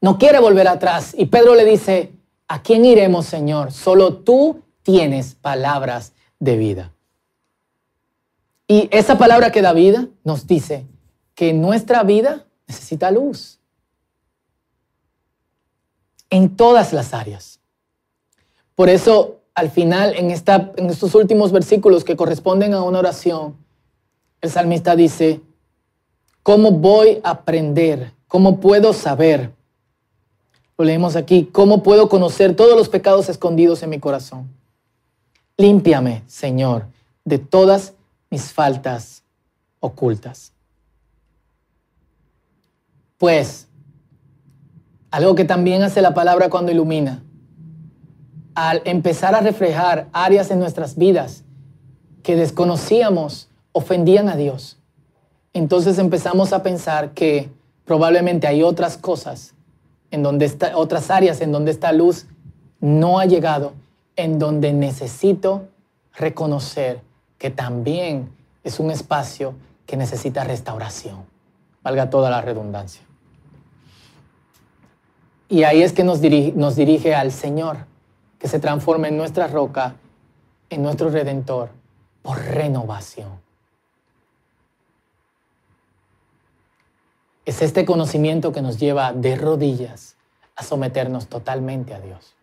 no 0.00 0.18
quiere 0.18 0.40
volver 0.40 0.66
atrás. 0.66 1.14
Y 1.16 1.26
Pedro 1.26 1.54
le 1.54 1.64
dice, 1.64 2.10
¿a 2.48 2.60
quién 2.60 2.84
iremos, 2.84 3.26
Señor? 3.26 3.70
Solo 3.70 4.14
tú 4.14 4.62
tienes 4.82 5.36
palabras 5.36 6.12
de 6.40 6.56
vida. 6.56 6.92
Y 8.66 8.88
esa 8.90 9.16
palabra 9.16 9.52
que 9.52 9.62
da 9.62 9.72
vida 9.72 10.08
nos 10.24 10.48
dice 10.48 10.86
que 11.36 11.52
nuestra 11.52 12.02
vida 12.02 12.46
necesita 12.66 13.12
luz 13.12 13.60
en 16.32 16.56
todas 16.56 16.94
las 16.94 17.12
áreas. 17.12 17.60
Por 18.74 18.88
eso, 18.88 19.42
al 19.54 19.70
final, 19.70 20.14
en, 20.16 20.30
esta, 20.30 20.72
en 20.76 20.86
estos 20.86 21.14
últimos 21.14 21.52
versículos 21.52 22.04
que 22.04 22.16
corresponden 22.16 22.72
a 22.72 22.82
una 22.82 23.00
oración, 23.00 23.54
el 24.40 24.50
salmista 24.50 24.96
dice, 24.96 25.42
¿cómo 26.42 26.72
voy 26.72 27.20
a 27.22 27.30
aprender? 27.30 28.12
¿Cómo 28.28 28.60
puedo 28.60 28.94
saber? 28.94 29.52
Lo 30.78 30.86
leemos 30.86 31.16
aquí, 31.16 31.50
¿cómo 31.52 31.82
puedo 31.82 32.08
conocer 32.08 32.56
todos 32.56 32.78
los 32.78 32.88
pecados 32.88 33.28
escondidos 33.28 33.82
en 33.82 33.90
mi 33.90 34.00
corazón? 34.00 34.48
Límpiame, 35.58 36.22
Señor, 36.26 36.86
de 37.26 37.38
todas 37.38 37.92
mis 38.30 38.54
faltas 38.54 39.22
ocultas. 39.80 40.54
Pues 43.18 43.68
algo 45.12 45.34
que 45.34 45.44
también 45.44 45.82
hace 45.82 46.00
la 46.02 46.14
palabra 46.14 46.48
cuando 46.48 46.72
ilumina. 46.72 47.22
Al 48.54 48.80
empezar 48.84 49.34
a 49.34 49.40
reflejar 49.40 50.08
áreas 50.12 50.50
en 50.50 50.58
nuestras 50.58 50.96
vidas 50.96 51.44
que 52.22 52.34
desconocíamos, 52.34 53.48
ofendían 53.72 54.30
a 54.30 54.36
Dios. 54.36 54.78
Entonces 55.52 55.98
empezamos 55.98 56.54
a 56.54 56.62
pensar 56.62 57.12
que 57.12 57.50
probablemente 57.84 58.46
hay 58.46 58.62
otras 58.62 58.96
cosas 58.96 59.54
en 60.10 60.22
donde 60.22 60.46
está, 60.46 60.76
otras 60.78 61.10
áreas 61.10 61.42
en 61.42 61.52
donde 61.52 61.72
esta 61.72 61.92
luz 61.92 62.26
no 62.80 63.18
ha 63.18 63.26
llegado, 63.26 63.74
en 64.16 64.38
donde 64.38 64.72
necesito 64.72 65.68
reconocer 66.14 67.00
que 67.36 67.50
también 67.50 68.30
es 68.64 68.80
un 68.80 68.90
espacio 68.90 69.54
que 69.84 69.98
necesita 69.98 70.44
restauración. 70.44 71.24
Valga 71.82 72.08
toda 72.08 72.30
la 72.30 72.40
redundancia. 72.40 73.02
Y 75.52 75.64
ahí 75.64 75.82
es 75.82 75.92
que 75.92 76.02
nos 76.02 76.22
dirige, 76.22 77.14
al 77.14 77.30
Señor, 77.30 77.84
que 78.38 78.48
se 78.48 78.58
transforma 78.58 79.08
en 79.08 79.18
nuestra 79.18 79.48
roca, 79.48 79.96
en 80.70 80.82
nuestro 80.82 81.10
redentor, 81.10 81.68
por 82.22 82.38
renovación. 82.38 83.38
Es 87.44 87.60
este 87.60 87.84
conocimiento 87.84 88.50
que 88.50 88.62
nos 88.62 88.78
lleva 88.78 89.12
de 89.12 89.36
rodillas 89.36 90.16
a 90.56 90.62
someternos 90.62 91.26
totalmente 91.26 91.92
a 91.92 92.00
Dios. 92.00 92.34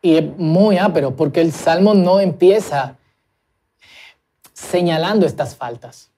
Y 0.00 0.18
es 0.18 0.38
muy 0.38 0.78
ápero 0.78 1.16
porque 1.16 1.40
el 1.40 1.50
Salmo 1.50 1.94
no 1.94 2.20
empieza 2.20 2.98
señalando 4.52 5.26
estas 5.26 5.56
faltas 5.56 6.13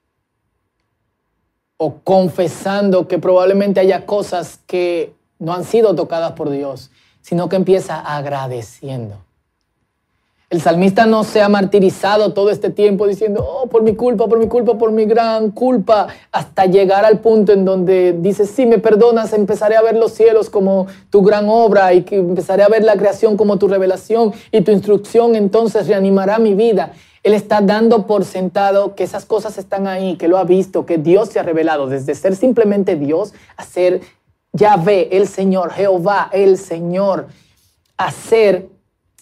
o 1.77 2.01
confesando 2.03 3.07
que 3.09 3.19
probablemente 3.19 3.81
haya 3.81 4.07
cosas 4.07 4.61
que 4.67 5.13
no 5.39 5.53
han 5.53 5.65
sido 5.65 5.95
tocadas 5.95 6.33
por 6.33 6.51
Dios, 6.51 6.91
sino 7.21 7.49
que 7.49 7.57
empieza 7.57 8.01
agradeciendo. 8.01 9.27
El 10.49 10.63
salmista 10.63 11.07
no 11.07 11.25
se 11.25 11.43
ha 11.43 11.49
martirizado 11.49 12.33
todo 12.33 12.51
este 12.51 12.71
tiempo 12.71 13.09
diciendo, 13.09 13.45
oh, 13.45 13.67
por 13.67 13.83
mi 13.83 13.97
culpa, 13.97 14.29
por 14.29 14.39
mi 14.39 14.47
culpa, 14.47 14.79
por 14.79 14.93
mi 14.93 15.05
gran 15.05 15.51
culpa, 15.51 16.07
hasta 16.31 16.67
llegar 16.67 17.05
al 17.05 17.19
punto 17.19 17.53
en 17.53 17.65
donde 17.65 18.13
dice, 18.13 18.47
si 18.47 18.65
me 18.65 18.79
perdonas, 18.79 19.33
empezaré 19.33 19.75
a 19.75 19.83
ver 19.83 19.97
los 19.97 20.13
cielos 20.13 20.49
como 20.49 20.87
tu 21.11 21.23
gran 21.23 21.49
obra 21.49 21.93
y 21.95 22.03
que 22.03 22.19
empezaré 22.19 22.63
a 22.63 22.69
ver 22.69 22.85
la 22.85 22.95
creación 22.95 23.37
como 23.37 23.59
tu 23.59 23.67
revelación 23.67 24.33
y 24.53 24.61
tu 24.61 24.71
instrucción 24.71 25.35
entonces 25.35 25.89
reanimará 25.89 26.39
mi 26.39 26.55
vida. 26.55 26.93
Él 27.27 27.35
está 27.35 27.61
dando 27.61 28.07
por 28.07 28.25
sentado 28.25 28.95
que 28.95 29.03
esas 29.03 29.25
cosas 29.25 29.59
están 29.59 29.89
ahí, 29.89 30.17
que 30.17 30.29
lo 30.29 30.39
ha 30.39 30.45
visto, 30.45 30.87
que 30.87 30.97
Dios 30.97 31.31
se 31.31 31.41
ha 31.41 31.43
revelado, 31.43 31.89
desde 31.89 32.15
ser 32.15 32.37
simplemente 32.37 32.95
Dios 32.95 33.35
a 33.57 33.65
ser 33.65 34.01
Yahvé, 34.53 35.09
el 35.11 35.27
Señor, 35.27 35.73
Jehová, 35.73 36.31
el 36.33 36.57
Señor, 36.57 37.27
a 37.97 38.13
ser 38.13 38.69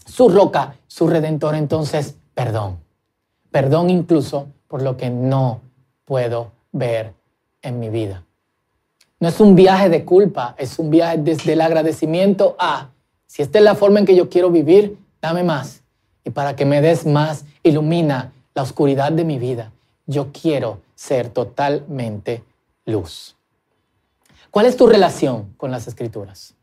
su 0.05 0.29
roca, 0.29 0.77
su 0.87 1.09
redentor. 1.09 1.55
Entonces, 1.55 2.17
perdón. 2.35 2.77
Perdón 3.51 3.89
incluso 3.89 4.49
por 4.69 4.83
lo 4.83 4.99
que 4.99 5.09
no 5.09 5.63
puedo 6.05 6.53
ver 6.73 7.15
en 7.63 7.81
mi 7.81 7.89
vida. 7.89 8.23
No 9.19 9.29
es 9.29 9.41
un 9.41 9.55
viaje 9.55 9.89
de 9.89 10.05
culpa, 10.05 10.55
es 10.59 10.79
un 10.79 10.91
viaje 10.91 11.17
desde 11.17 11.55
el 11.55 11.63
agradecimiento 11.63 12.55
a, 12.59 12.91
si 13.27 13.41
esta 13.41 13.57
es 13.57 13.65
la 13.65 13.75
forma 13.75 13.99
en 13.99 14.05
que 14.05 14.15
yo 14.15 14.29
quiero 14.29 14.51
vivir, 14.51 14.99
dame 15.23 15.43
más 15.43 15.84
y 16.25 16.31
para 16.31 16.57
que 16.57 16.65
me 16.65 16.81
des 16.81 17.07
más, 17.07 17.45
ilumina 17.63 18.33
la 18.55 18.63
oscuridad 18.63 19.13
de 19.13 19.25
mi 19.25 19.39
vida. 19.39 19.73
Yo 20.07 20.33
quiero 20.33 20.81
ser 20.95 21.29
totalmente 21.29 22.43
luz. 22.87 23.37
¿Cuál 24.51 24.67
es 24.67 24.77
tu 24.77 24.87
relación 24.87 25.53
con 25.57 25.71
las 25.71 25.87
escrituras? 25.87 26.55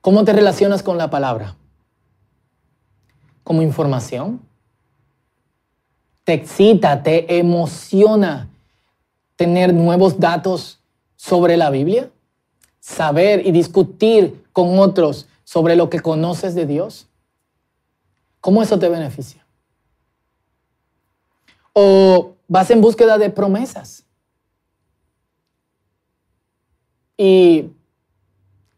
¿Cómo 0.00 0.24
te 0.24 0.32
relacionas 0.32 0.82
con 0.82 0.98
la 0.98 1.10
palabra? 1.10 1.56
¿Como 3.42 3.62
información? 3.62 4.40
¿Te 6.24 6.34
excita, 6.34 7.02
te 7.02 7.38
emociona 7.38 8.48
tener 9.36 9.74
nuevos 9.74 10.18
datos 10.18 10.78
sobre 11.16 11.56
la 11.56 11.70
Biblia? 11.70 12.10
Saber 12.80 13.46
y 13.46 13.50
discutir 13.50 14.44
con 14.52 14.78
otros 14.78 15.26
sobre 15.44 15.76
lo 15.76 15.90
que 15.90 16.00
conoces 16.00 16.54
de 16.54 16.66
Dios? 16.66 17.08
¿Cómo 18.40 18.62
eso 18.62 18.78
te 18.78 18.88
beneficia? 18.88 19.46
¿O 21.72 22.34
vas 22.48 22.70
en 22.70 22.80
búsqueda 22.80 23.18
de 23.18 23.30
promesas? 23.30 24.04
Y, 27.16 27.70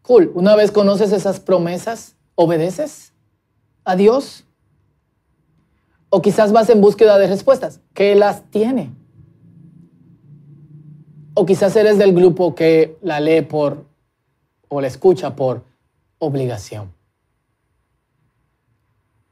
cool, 0.01 0.31
una 0.35 0.55
vez 0.55 0.71
conoces 0.71 1.11
esas 1.11 1.39
promesas, 1.39 2.15
¿obedeces 2.35 3.13
a 3.83 3.95
Dios? 3.95 4.45
O 6.09 6.21
quizás 6.21 6.51
vas 6.51 6.69
en 6.69 6.81
búsqueda 6.81 7.17
de 7.17 7.27
respuestas, 7.27 7.81
¿Qué 7.93 8.15
las 8.15 8.43
tiene. 8.51 8.93
O 11.33 11.45
quizás 11.45 11.75
eres 11.75 11.97
del 11.97 12.13
grupo 12.13 12.55
que 12.55 12.97
la 13.01 13.19
lee 13.19 13.41
por 13.41 13.85
o 14.69 14.81
la 14.81 14.87
escucha 14.87 15.35
por 15.35 15.63
obligación. 16.19 16.93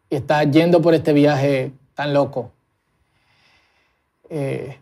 Y 0.10 0.18
está 0.18 0.44
yendo 0.44 0.82
por 0.82 0.94
este 0.94 1.14
viaje 1.14 1.72
tan 1.94 2.14
loco, 2.14 2.52
eh, 4.30 4.80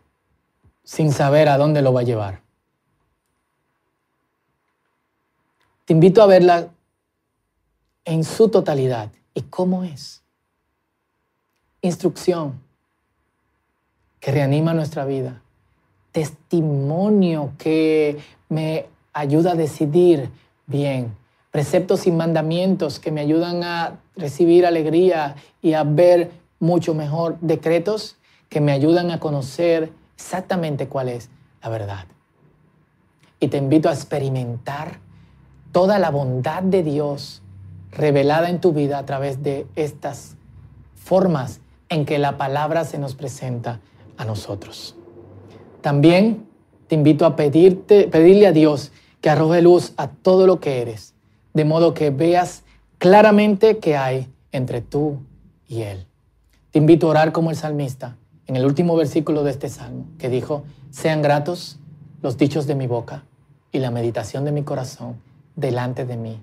sin 0.83 1.11
saber 1.11 1.49
a 1.49 1.57
dónde 1.57 1.81
lo 1.81 1.93
va 1.93 2.01
a 2.01 2.03
llevar. 2.03 2.41
Te 5.85 5.93
invito 5.93 6.21
a 6.21 6.27
verla 6.27 6.69
en 8.05 8.23
su 8.23 8.49
totalidad. 8.49 9.11
¿Y 9.33 9.41
cómo 9.43 9.83
es? 9.83 10.23
Instrucción 11.81 12.61
que 14.19 14.31
reanima 14.31 14.73
nuestra 14.73 15.05
vida. 15.05 15.41
Testimonio 16.11 17.53
que 17.57 18.19
me 18.47 18.85
ayuda 19.11 19.51
a 19.51 19.55
decidir 19.55 20.29
bien 20.65 21.17
preceptos 21.53 22.07
y 22.07 22.11
mandamientos 22.11 22.99
que 22.99 23.11
me 23.11 23.21
ayudan 23.21 23.63
a 23.63 23.99
recibir 24.15 24.65
alegría 24.65 25.35
y 25.61 25.73
a 25.73 25.83
ver 25.83 26.31
mucho 26.59 26.95
mejor, 26.95 27.37
decretos 27.41 28.17
que 28.49 28.59
me 28.59 28.71
ayudan 28.71 29.11
a 29.11 29.19
conocer 29.19 29.93
exactamente 30.15 30.87
cuál 30.87 31.09
es 31.09 31.29
la 31.61 31.69
verdad. 31.69 32.05
Y 33.39 33.49
te 33.49 33.57
invito 33.57 33.87
a 33.87 33.93
experimentar 33.93 34.99
toda 35.71 35.99
la 35.99 36.09
bondad 36.09 36.63
de 36.63 36.81
Dios 36.81 37.43
revelada 37.91 38.49
en 38.49 38.59
tu 38.59 38.73
vida 38.73 38.97
a 38.97 39.05
través 39.05 39.43
de 39.43 39.67
estas 39.75 40.37
formas 40.95 41.61
en 41.87 42.05
que 42.05 42.17
la 42.17 42.35
palabra 42.35 42.83
se 42.83 42.97
nos 42.97 43.13
presenta 43.13 43.79
a 44.17 44.25
nosotros. 44.25 44.95
También 45.81 46.47
te 46.87 46.95
invito 46.95 47.27
a 47.27 47.35
pedirte, 47.35 48.07
pedirle 48.07 48.47
a 48.47 48.51
Dios 48.51 48.91
que 49.21 49.29
arroje 49.29 49.61
luz 49.61 49.93
a 49.97 50.07
todo 50.07 50.47
lo 50.47 50.59
que 50.59 50.81
eres, 50.81 51.12
de 51.53 51.65
modo 51.65 51.93
que 51.93 52.09
veas 52.09 52.63
claramente 52.97 53.79
qué 53.79 53.97
hay 53.97 54.31
entre 54.51 54.81
tú 54.81 55.19
y 55.67 55.81
Él. 55.83 56.07
Te 56.71 56.79
invito 56.79 57.07
a 57.07 57.11
orar 57.11 57.31
como 57.31 57.49
el 57.49 57.55
salmista 57.55 58.17
en 58.47 58.55
el 58.55 58.65
último 58.65 58.95
versículo 58.95 59.43
de 59.43 59.51
este 59.51 59.69
salmo, 59.69 60.07
que 60.17 60.29
dijo, 60.29 60.63
sean 60.89 61.21
gratos 61.21 61.79
los 62.21 62.37
dichos 62.37 62.67
de 62.67 62.75
mi 62.75 62.87
boca 62.87 63.23
y 63.71 63.79
la 63.79 63.91
meditación 63.91 64.45
de 64.45 64.51
mi 64.51 64.63
corazón 64.63 65.21
delante 65.55 66.05
de 66.05 66.17
mí. 66.17 66.41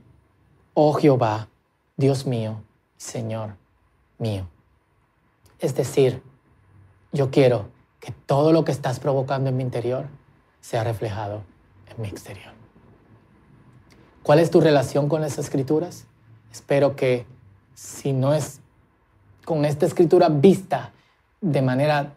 Oh 0.75 0.93
Jehová, 0.93 1.49
Dios 1.97 2.27
mío, 2.27 2.63
Señor 2.97 3.57
mío. 4.19 4.49
Es 5.59 5.75
decir, 5.75 6.23
yo 7.13 7.31
quiero 7.31 7.69
que 7.99 8.13
todo 8.13 8.53
lo 8.53 8.65
que 8.65 8.73
estás 8.73 9.01
provocando 9.01 9.51
en 9.51 9.57
mi 9.57 9.63
interior 9.63 10.07
sea 10.61 10.85
reflejado 10.85 11.43
en 11.89 12.03
mi 12.03 12.09
exterior. 12.09 12.60
¿Cuál 14.23 14.39
es 14.39 14.51
tu 14.51 14.61
relación 14.61 15.09
con 15.09 15.21
las 15.21 15.39
escrituras? 15.39 16.07
Espero 16.53 16.97
que 16.97 17.27
si 17.75 18.13
no 18.13 18.35
es 18.35 18.61
con 19.45 19.65
esta 19.65 19.87
escritura 19.87 20.29
vista 20.29 20.93
de 21.41 21.63
manera 21.63 22.13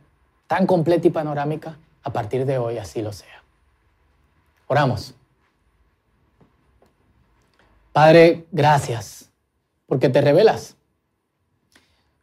tan 0.48 0.68
completa 0.68 1.08
y 1.08 1.12
panorámica, 1.12 1.78
a 2.04 2.12
partir 2.12 2.46
de 2.46 2.58
hoy 2.58 2.78
así 2.78 3.02
lo 3.02 3.14
sea. 3.14 3.44
Oramos. 4.68 5.16
Padre, 7.94 8.46
gracias 8.52 9.30
porque 9.86 10.10
te 10.10 10.22
revelas. 10.22 10.76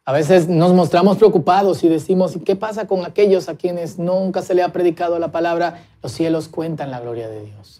A 0.05 0.12
veces 0.12 0.49
nos 0.49 0.73
mostramos 0.75 1.19
preocupados 1.19 1.85
y 1.85 1.88
decimos, 1.88 2.35
¿y 2.35 2.40
qué 2.40 2.57
pasa 2.57 2.87
con 2.87 3.05
aquellos 3.05 3.49
a 3.49 3.55
quienes 3.55 3.99
nunca 3.99 4.43
se 4.43 4.55
le 4.55 4.62
ha 4.62 4.73
predicado 4.73 5.19
la 5.19 5.31
palabra? 5.31 5.85
Los 6.03 6.12
cielos 6.12 6.49
cuentan 6.49 6.90
la 6.90 7.01
gloria 7.01 7.29
de 7.29 7.45
Dios. 7.45 7.80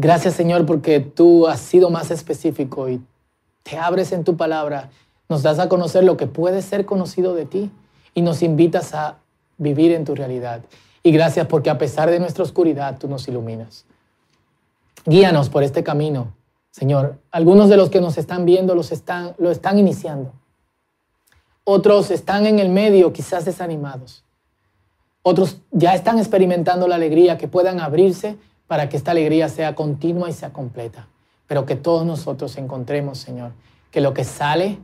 Gracias 0.00 0.34
Señor 0.34 0.64
porque 0.64 1.00
tú 1.00 1.46
has 1.46 1.60
sido 1.60 1.90
más 1.90 2.10
específico 2.10 2.88
y 2.88 3.02
te 3.62 3.76
abres 3.76 4.12
en 4.12 4.24
tu 4.24 4.36
palabra, 4.36 4.88
nos 5.28 5.42
das 5.42 5.58
a 5.58 5.68
conocer 5.68 6.04
lo 6.04 6.16
que 6.16 6.26
puede 6.26 6.62
ser 6.62 6.86
conocido 6.86 7.34
de 7.34 7.44
ti 7.44 7.70
y 8.14 8.22
nos 8.22 8.42
invitas 8.42 8.94
a 8.94 9.18
vivir 9.58 9.92
en 9.92 10.06
tu 10.06 10.14
realidad. 10.14 10.62
Y 11.02 11.12
gracias 11.12 11.46
porque 11.46 11.68
a 11.68 11.76
pesar 11.76 12.10
de 12.10 12.18
nuestra 12.18 12.44
oscuridad 12.44 12.98
tú 12.98 13.08
nos 13.08 13.28
iluminas. 13.28 13.84
Guíanos 15.04 15.50
por 15.50 15.62
este 15.62 15.84
camino 15.84 16.32
Señor, 16.70 17.18
algunos 17.32 17.68
de 17.68 17.76
los 17.76 17.90
que 17.90 18.00
nos 18.00 18.16
están 18.16 18.44
viendo 18.44 18.74
los 18.74 18.92
están, 18.92 19.34
lo 19.38 19.50
están 19.50 19.78
iniciando. 19.78 20.32
Otros 21.64 22.10
están 22.10 22.46
en 22.46 22.58
el 22.58 22.68
medio, 22.68 23.12
quizás 23.12 23.44
desanimados. 23.44 24.24
Otros 25.22 25.60
ya 25.72 25.94
están 25.94 26.18
experimentando 26.18 26.88
la 26.88 26.94
alegría, 26.94 27.36
que 27.36 27.48
puedan 27.48 27.80
abrirse 27.80 28.38
para 28.70 28.88
que 28.88 28.96
esta 28.96 29.10
alegría 29.10 29.48
sea 29.48 29.74
continua 29.74 30.30
y 30.30 30.32
sea 30.32 30.52
completa. 30.52 31.08
Pero 31.48 31.66
que 31.66 31.74
todos 31.74 32.06
nosotros 32.06 32.56
encontremos, 32.56 33.18
Señor, 33.18 33.50
que 33.90 34.00
lo 34.00 34.14
que 34.14 34.22
sale 34.22 34.78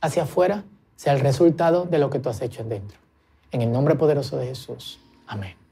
hacia 0.00 0.24
afuera 0.24 0.64
sea 0.96 1.12
el 1.12 1.20
resultado 1.20 1.84
de 1.84 1.98
lo 1.98 2.10
que 2.10 2.18
tú 2.18 2.30
has 2.30 2.42
hecho 2.42 2.62
en 2.62 2.68
dentro. 2.68 2.98
En 3.52 3.62
el 3.62 3.70
nombre 3.70 3.94
poderoso 3.94 4.36
de 4.38 4.48
Jesús. 4.48 4.98
Amén. 5.28 5.67